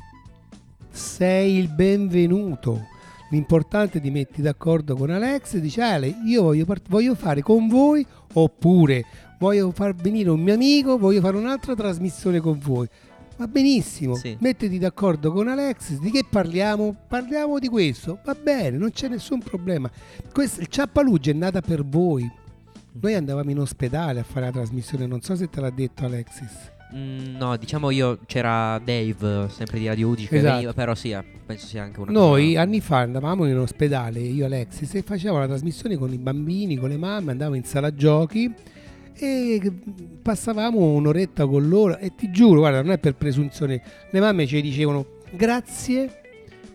[0.92, 2.94] sei il benvenuto.
[3.32, 7.42] L'importante è di metti d'accordo con Alex e dici Ale, io voglio, part- voglio fare
[7.42, 9.04] con voi oppure
[9.40, 12.88] voglio far venire un mio amico, voglio fare un'altra trasmissione con voi.
[13.38, 14.38] Va benissimo, Sì.
[14.40, 16.96] mettiti d'accordo con Alex, di che parliamo?
[17.08, 19.90] Parliamo di questo, va bene, non c'è nessun problema.
[20.32, 22.30] Questo, il Ciappaluggia è nata per voi.
[23.02, 26.72] Noi andavamo in ospedale a fare la trasmissione, non so se te l'ha detto Alexis.
[26.96, 30.54] Mm, no, diciamo io c'era Dave, sempre di Radio Ugi, che Esatto.
[30.54, 31.14] veniva, però sì,
[31.46, 35.02] penso sia anche una Noi cosa- anni fa andavamo in ospedale, io e Alexis, e
[35.02, 38.54] facevamo la trasmissione con i bambini, con le mamme, andavamo in sala giochi
[39.18, 39.72] e
[40.22, 44.62] passavamo un'oretta con loro e ti giuro, guarda, non è per presunzione, le mamme ci
[44.62, 46.22] dicevano grazie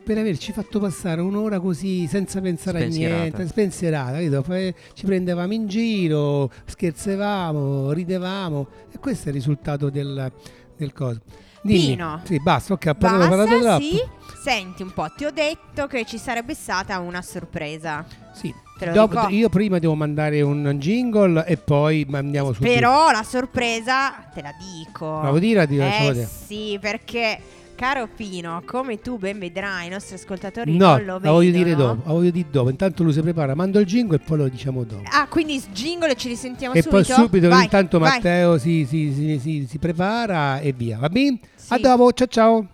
[0.02, 4.42] per averci fatto passare un'ora così senza pensare a niente, spensierata, capito?
[4.42, 10.32] Poi ci prendevamo in giro, scherzavamo, ridevamo e questo è il risultato del,
[10.76, 11.20] del coso.
[11.62, 11.78] Dimmi.
[11.88, 12.22] Pino.
[12.24, 13.84] Sì, basta, ok, ho parlato, ho parlato Basta, troppo.
[13.84, 14.18] sì.
[14.42, 18.04] Senti un po', ti ho detto che ci sarebbe stata una sorpresa.
[18.32, 18.52] Sì.
[18.80, 19.28] Te lo Dopo- dico.
[19.32, 22.62] io prima devo mandare un jingle e poi andiamo su.
[22.62, 25.20] Però la sorpresa te la dico.
[25.22, 25.62] La vuoi dire?
[25.64, 26.26] Eh dire.
[26.46, 27.38] sì, perché
[27.74, 31.32] caro Pino, come tu ben vedrai, i nostri ascoltatori No, non lo la vedono.
[31.34, 32.70] voglio dire dopo, la voglio dire dopo.
[32.70, 35.02] Intanto lui si prepara, mando il jingle e poi lo diciamo dopo.
[35.12, 36.96] Ah, quindi jingle e ci risentiamo e subito?
[37.02, 38.12] poi subito, Vai, intanto vai.
[38.12, 40.96] Matteo si, si- si- si- si prepara e via.
[40.98, 41.38] Va bene?
[41.54, 41.74] Sì.
[41.74, 42.66] A dopo, ciao ciao.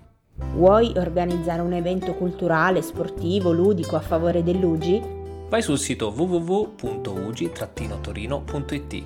[0.55, 5.16] Vuoi organizzare un evento culturale, sportivo, ludico a favore dell'UGI?
[5.48, 9.02] Vai sul sito www.ugi-torino.it.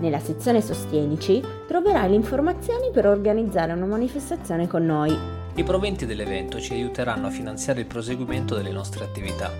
[0.00, 5.14] Nella sezione Sostienici troverai le informazioni per organizzare una manifestazione con noi.
[5.56, 9.50] I proventi dell'evento ci aiuteranno a finanziare il proseguimento delle nostre attività.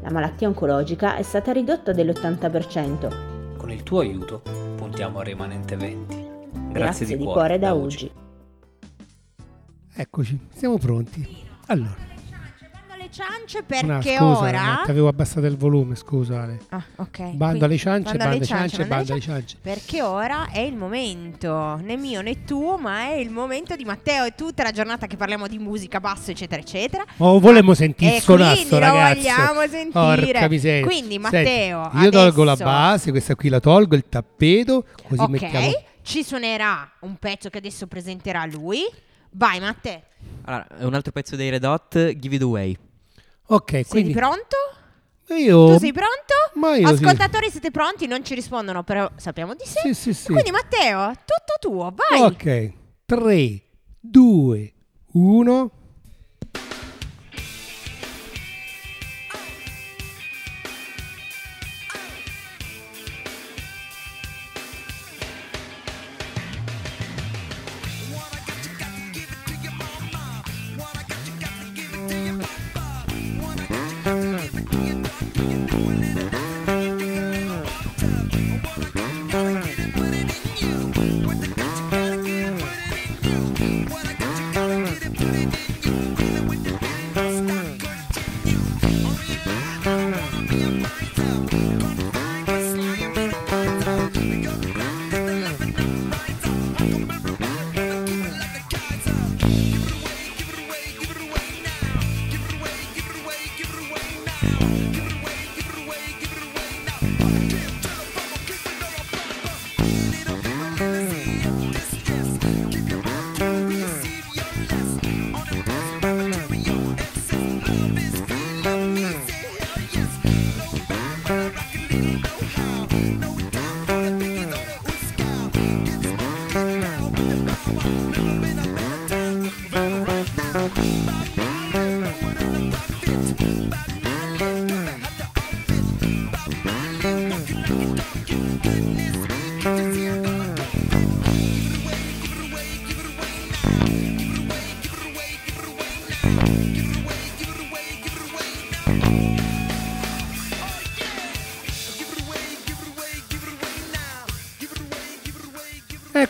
[0.00, 3.56] La malattia oncologica è stata ridotta dell'80%.
[3.58, 4.40] Con il tuo aiuto
[4.76, 6.16] puntiamo al rimanente 20.
[6.16, 8.10] Grazie, Grazie, di, cuore da UGI.
[9.94, 11.44] Eccoci, siamo pronti.
[11.66, 12.05] Allora,
[13.06, 14.80] alle ciance no, perché scusa, ora...
[14.84, 16.60] ti avevo abbassato il volume, scusa Ale.
[16.70, 17.30] Ah, ok.
[17.32, 19.56] Bando alle ciance, bando bando alle ciance, bando alle ciance.
[19.60, 24.24] Perché ora è il momento, né mio né tuo, ma è il momento di Matteo
[24.24, 27.04] e tutta la giornata che parliamo di musica, basso, eccetera, eccetera.
[27.18, 29.14] Oh, volemmo sentire E il lo ragazzo.
[29.20, 29.90] vogliamo sentire.
[30.32, 30.84] Porca miseria.
[30.86, 35.20] Quindi, Senti, Matteo, io tolgo la adesso- base, questa qui la tolgo, il tappeto, così
[35.20, 35.70] Ok, mettiamo...
[36.02, 38.80] ci suonerà un pezzo che adesso presenterà lui.
[39.30, 40.00] Vai, Matteo.
[40.44, 42.76] Allora, un altro pezzo dei Red Hot, Give It Away.
[43.48, 44.56] Ok, Sei quindi pronto?
[45.28, 45.66] io...
[45.72, 46.34] Tu sei pronto?
[46.54, 47.04] Ma io sì.
[47.04, 48.06] Ascoltatori, siete pronti?
[48.06, 49.78] Non ci rispondono, però sappiamo di sì.
[49.82, 50.32] Sì, sì, sì.
[50.32, 52.22] Quindi, Matteo, tutto tuo, vai.
[52.22, 52.72] Ok,
[53.04, 53.62] 3,
[54.00, 54.74] 2,
[55.12, 55.70] 1.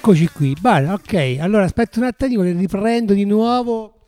[0.08, 1.38] Eccoci qui, bene, ok.
[1.40, 4.06] Allora aspetta un attimo, le riprendo di nuovo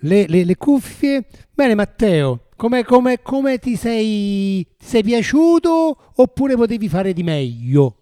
[0.00, 1.24] le, le- le cuffie.
[1.54, 7.98] Bene Matteo, come, come- come ti, sei, ti sei piaciuto oppure potevi fare di meglio?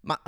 [0.00, 0.18] Ma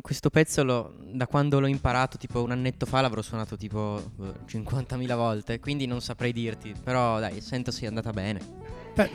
[0.00, 4.32] questo pezzo lo- da quando l'ho imparato, tipo un annetto fa, l'avrò suonato tipo eh,
[4.46, 8.38] 50.000 volte, quindi non saprei dirti, però dai, sento sia andata bene.
[8.94, 9.10] Beh,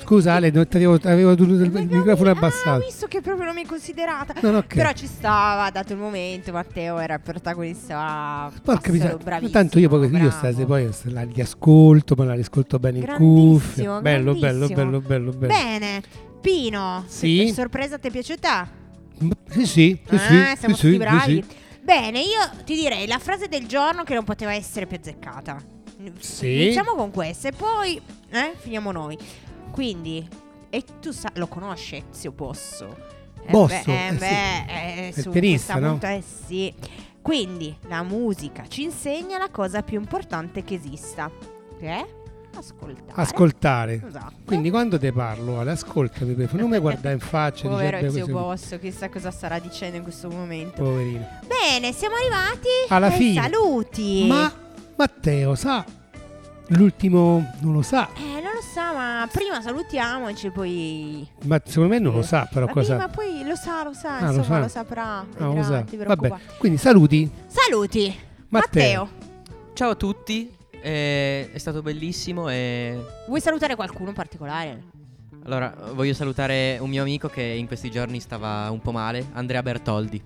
[0.00, 2.84] Scusa Ale, non ti avevo, avevo dovuto il, microfono Ah, abbassato.
[2.84, 4.34] visto che proprio non mi hai considerata.
[4.40, 4.74] No, no, ok.
[4.74, 8.50] Però ci stava, dato il momento, Matteo era il protagonista.
[8.62, 9.18] Porca miseria,
[9.50, 14.00] tanto io poi io stasera poi la- li ascolto, poi la riscolto bene in cuffia.
[14.00, 15.52] Bello, bello, bello, bello, bello.
[15.52, 16.02] Bene,
[16.40, 17.46] Pino, Sì?
[17.48, 18.68] se- sorpresa ti è piaciuta?
[19.18, 21.44] M- Sì, sì, sì, eh, sì, siamo sì, tutti sì, bravi.
[21.48, 21.56] sì.
[21.82, 25.58] Bene, io ti direi la frase del giorno che non poteva essere più azzeccata.
[26.20, 26.62] Sì.
[26.62, 28.00] Iniziamo con questa e poi
[28.30, 29.18] eh, finiamo noi.
[29.78, 30.28] Quindi,
[30.70, 32.96] e tu sa- lo conosci Ezio Posso?
[33.44, 34.18] Eh Bosso, beh, eh eh sì.
[34.18, 36.14] beh, eh, Il su pianista, questa no?
[36.16, 36.74] eh sì.
[37.22, 41.30] Quindi, la musica ci insegna la cosa più importante che esista.
[41.78, 42.04] Che è?
[42.56, 43.12] Ascoltare.
[43.22, 44.02] Ascoltare.
[44.04, 44.32] Esatto.
[44.46, 47.68] Quindi quando te parlo, Ale, ascoltami, non mi guarda in faccia.
[47.68, 50.82] Povero dice, Ezio "Beh, questo- Bosso, chissà cosa starà dicendo in questo momento.
[50.82, 51.24] Poverino.
[51.46, 53.40] Bene, siamo arrivati Alla fine.
[53.42, 54.24] saluti.
[54.26, 54.52] Ma
[54.96, 55.84] Matteo sa,
[56.68, 61.26] l'ultimo non lo sa, Eh, non lo so, ma prima salutiamoci, poi.
[61.44, 62.96] ma secondo me non lo sa, però Ma cosa...
[62.96, 64.58] prima poi lo sa, lo sa, Ah, lo insomma, sa.
[64.60, 65.26] lo, saprà.
[65.38, 65.82] Ah, lo sa.
[65.82, 67.30] ti Vabbè, quindi saluti.
[67.46, 68.14] Saluti.
[68.48, 69.02] Matteo.
[69.04, 69.26] Matteo.
[69.74, 72.98] Ciao a tutti, eh, è stato bellissimo e...
[73.26, 74.82] vuoi salutare qualcuno in particolare?
[75.44, 79.62] Allora, voglio salutare un mio amico che in questi giorni stava un po' male, Andrea
[79.62, 80.22] Bertoldi.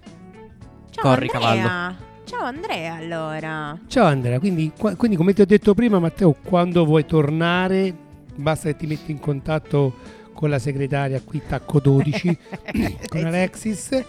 [0.91, 1.41] Ciao Corri, Andrea.
[1.63, 2.11] cavallo.
[2.25, 3.79] Ciao Andrea, allora.
[3.89, 7.95] Ciao Andrea, quindi, qua- quindi come ti ho detto prima Matteo, quando vuoi tornare
[8.35, 12.39] basta che ti metti in contatto con la segretaria qui Tacco 12,
[13.09, 14.05] con Alexis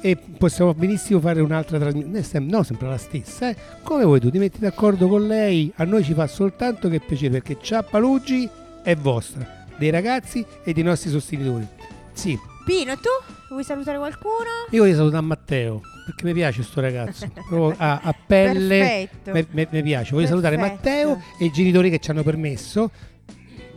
[0.00, 3.56] e possiamo benissimo fare un'altra trasmissione, no sempre la stessa, eh.
[3.82, 7.40] come vuoi tu, ti metti d'accordo con lei, a noi ci fa soltanto che piacere
[7.40, 8.48] perché Ciappalugi
[8.82, 11.66] è vostra, dei ragazzi e dei nostri sostenitori.
[12.12, 13.08] Sì, Pino, tu
[13.50, 14.66] vuoi salutare qualcuno?
[14.70, 19.66] io voglio salutare Matteo perché mi piace sto ragazzo, proprio a, a pelle Perfetto.
[19.70, 20.14] mi piace.
[20.14, 20.88] Voglio salutare Perfetto.
[20.88, 22.90] Matteo e i genitori che ci hanno permesso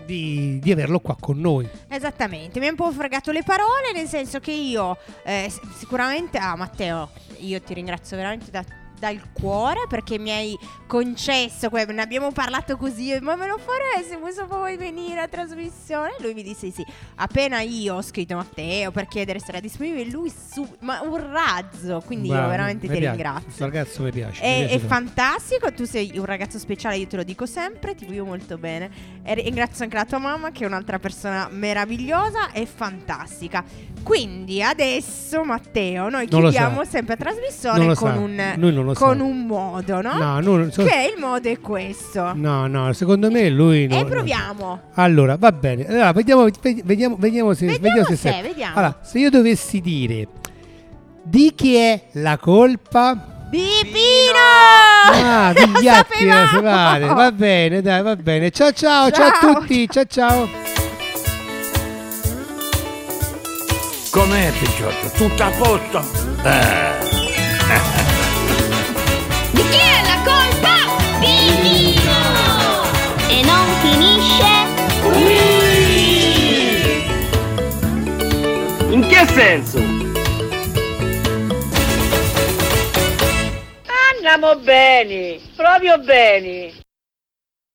[0.05, 1.67] di, di averlo qua con noi.
[1.89, 6.55] Esattamente, mi ha un po' fregato le parole, nel senso che io eh, sicuramente, ah
[6.55, 7.09] Matteo,
[7.39, 8.63] io ti ringrazio veramente da-
[9.01, 10.55] dal cuore perché mi hai
[10.85, 16.11] concesso, ne abbiamo parlato così, ma me lo faresti, se vuoi venire a trasmissione?
[16.19, 20.07] Lui mi disse sì, appena io ho scritto a Matteo per chiedere se era disponibile,
[20.11, 23.15] lui su, ma un razzo, quindi io Bravo, veramente mi ti piace.
[23.15, 23.43] ringrazio.
[23.45, 24.41] Questo ragazzo mi piace.
[24.43, 27.95] mi È, piace è fantastico, tu sei un ragazzo speciale, io te lo dico sempre,
[27.95, 28.89] ti voglio molto bene.
[29.23, 33.63] E ringrazio anche la tua mamma che è un'altra persona meravigliosa e fantastica.
[34.03, 38.17] Quindi adesso Matteo, noi Non chiudiamo sempre la Non trasmissione con, sa.
[38.19, 39.23] un, Lui non lo con sa.
[39.23, 40.13] un modo, no?
[40.17, 42.33] No, non so- Che il modo è questo.
[42.35, 44.05] no, no, secondo me lui no, e no.
[44.09, 44.79] proviamo.
[44.95, 45.85] Allora, va bene.
[45.87, 48.75] Allora, vediamo, vedi- vediamo, vediamo se, Vediamo se, se, sei- vediamo.
[48.75, 50.27] Allora, se io dovessi dire
[51.23, 53.25] di chi è la colpa?
[53.49, 55.19] Di Pino!
[55.27, 56.47] Ah, Vigliacchi Sapevamo!
[56.47, 57.05] se vale.
[57.07, 58.49] Va bene, dai, va bene.
[58.49, 59.89] Ciao ciao, ciao, Ciao, a tutti.
[59.89, 60.47] Ciao ciao.
[64.09, 65.09] Com'è Picciotto?
[65.15, 65.99] Tutto a posto?
[66.43, 68.09] Eh.
[73.29, 74.51] E non finisce
[78.89, 79.77] In che senso?
[84.13, 86.80] Andiamo bene, proprio bene.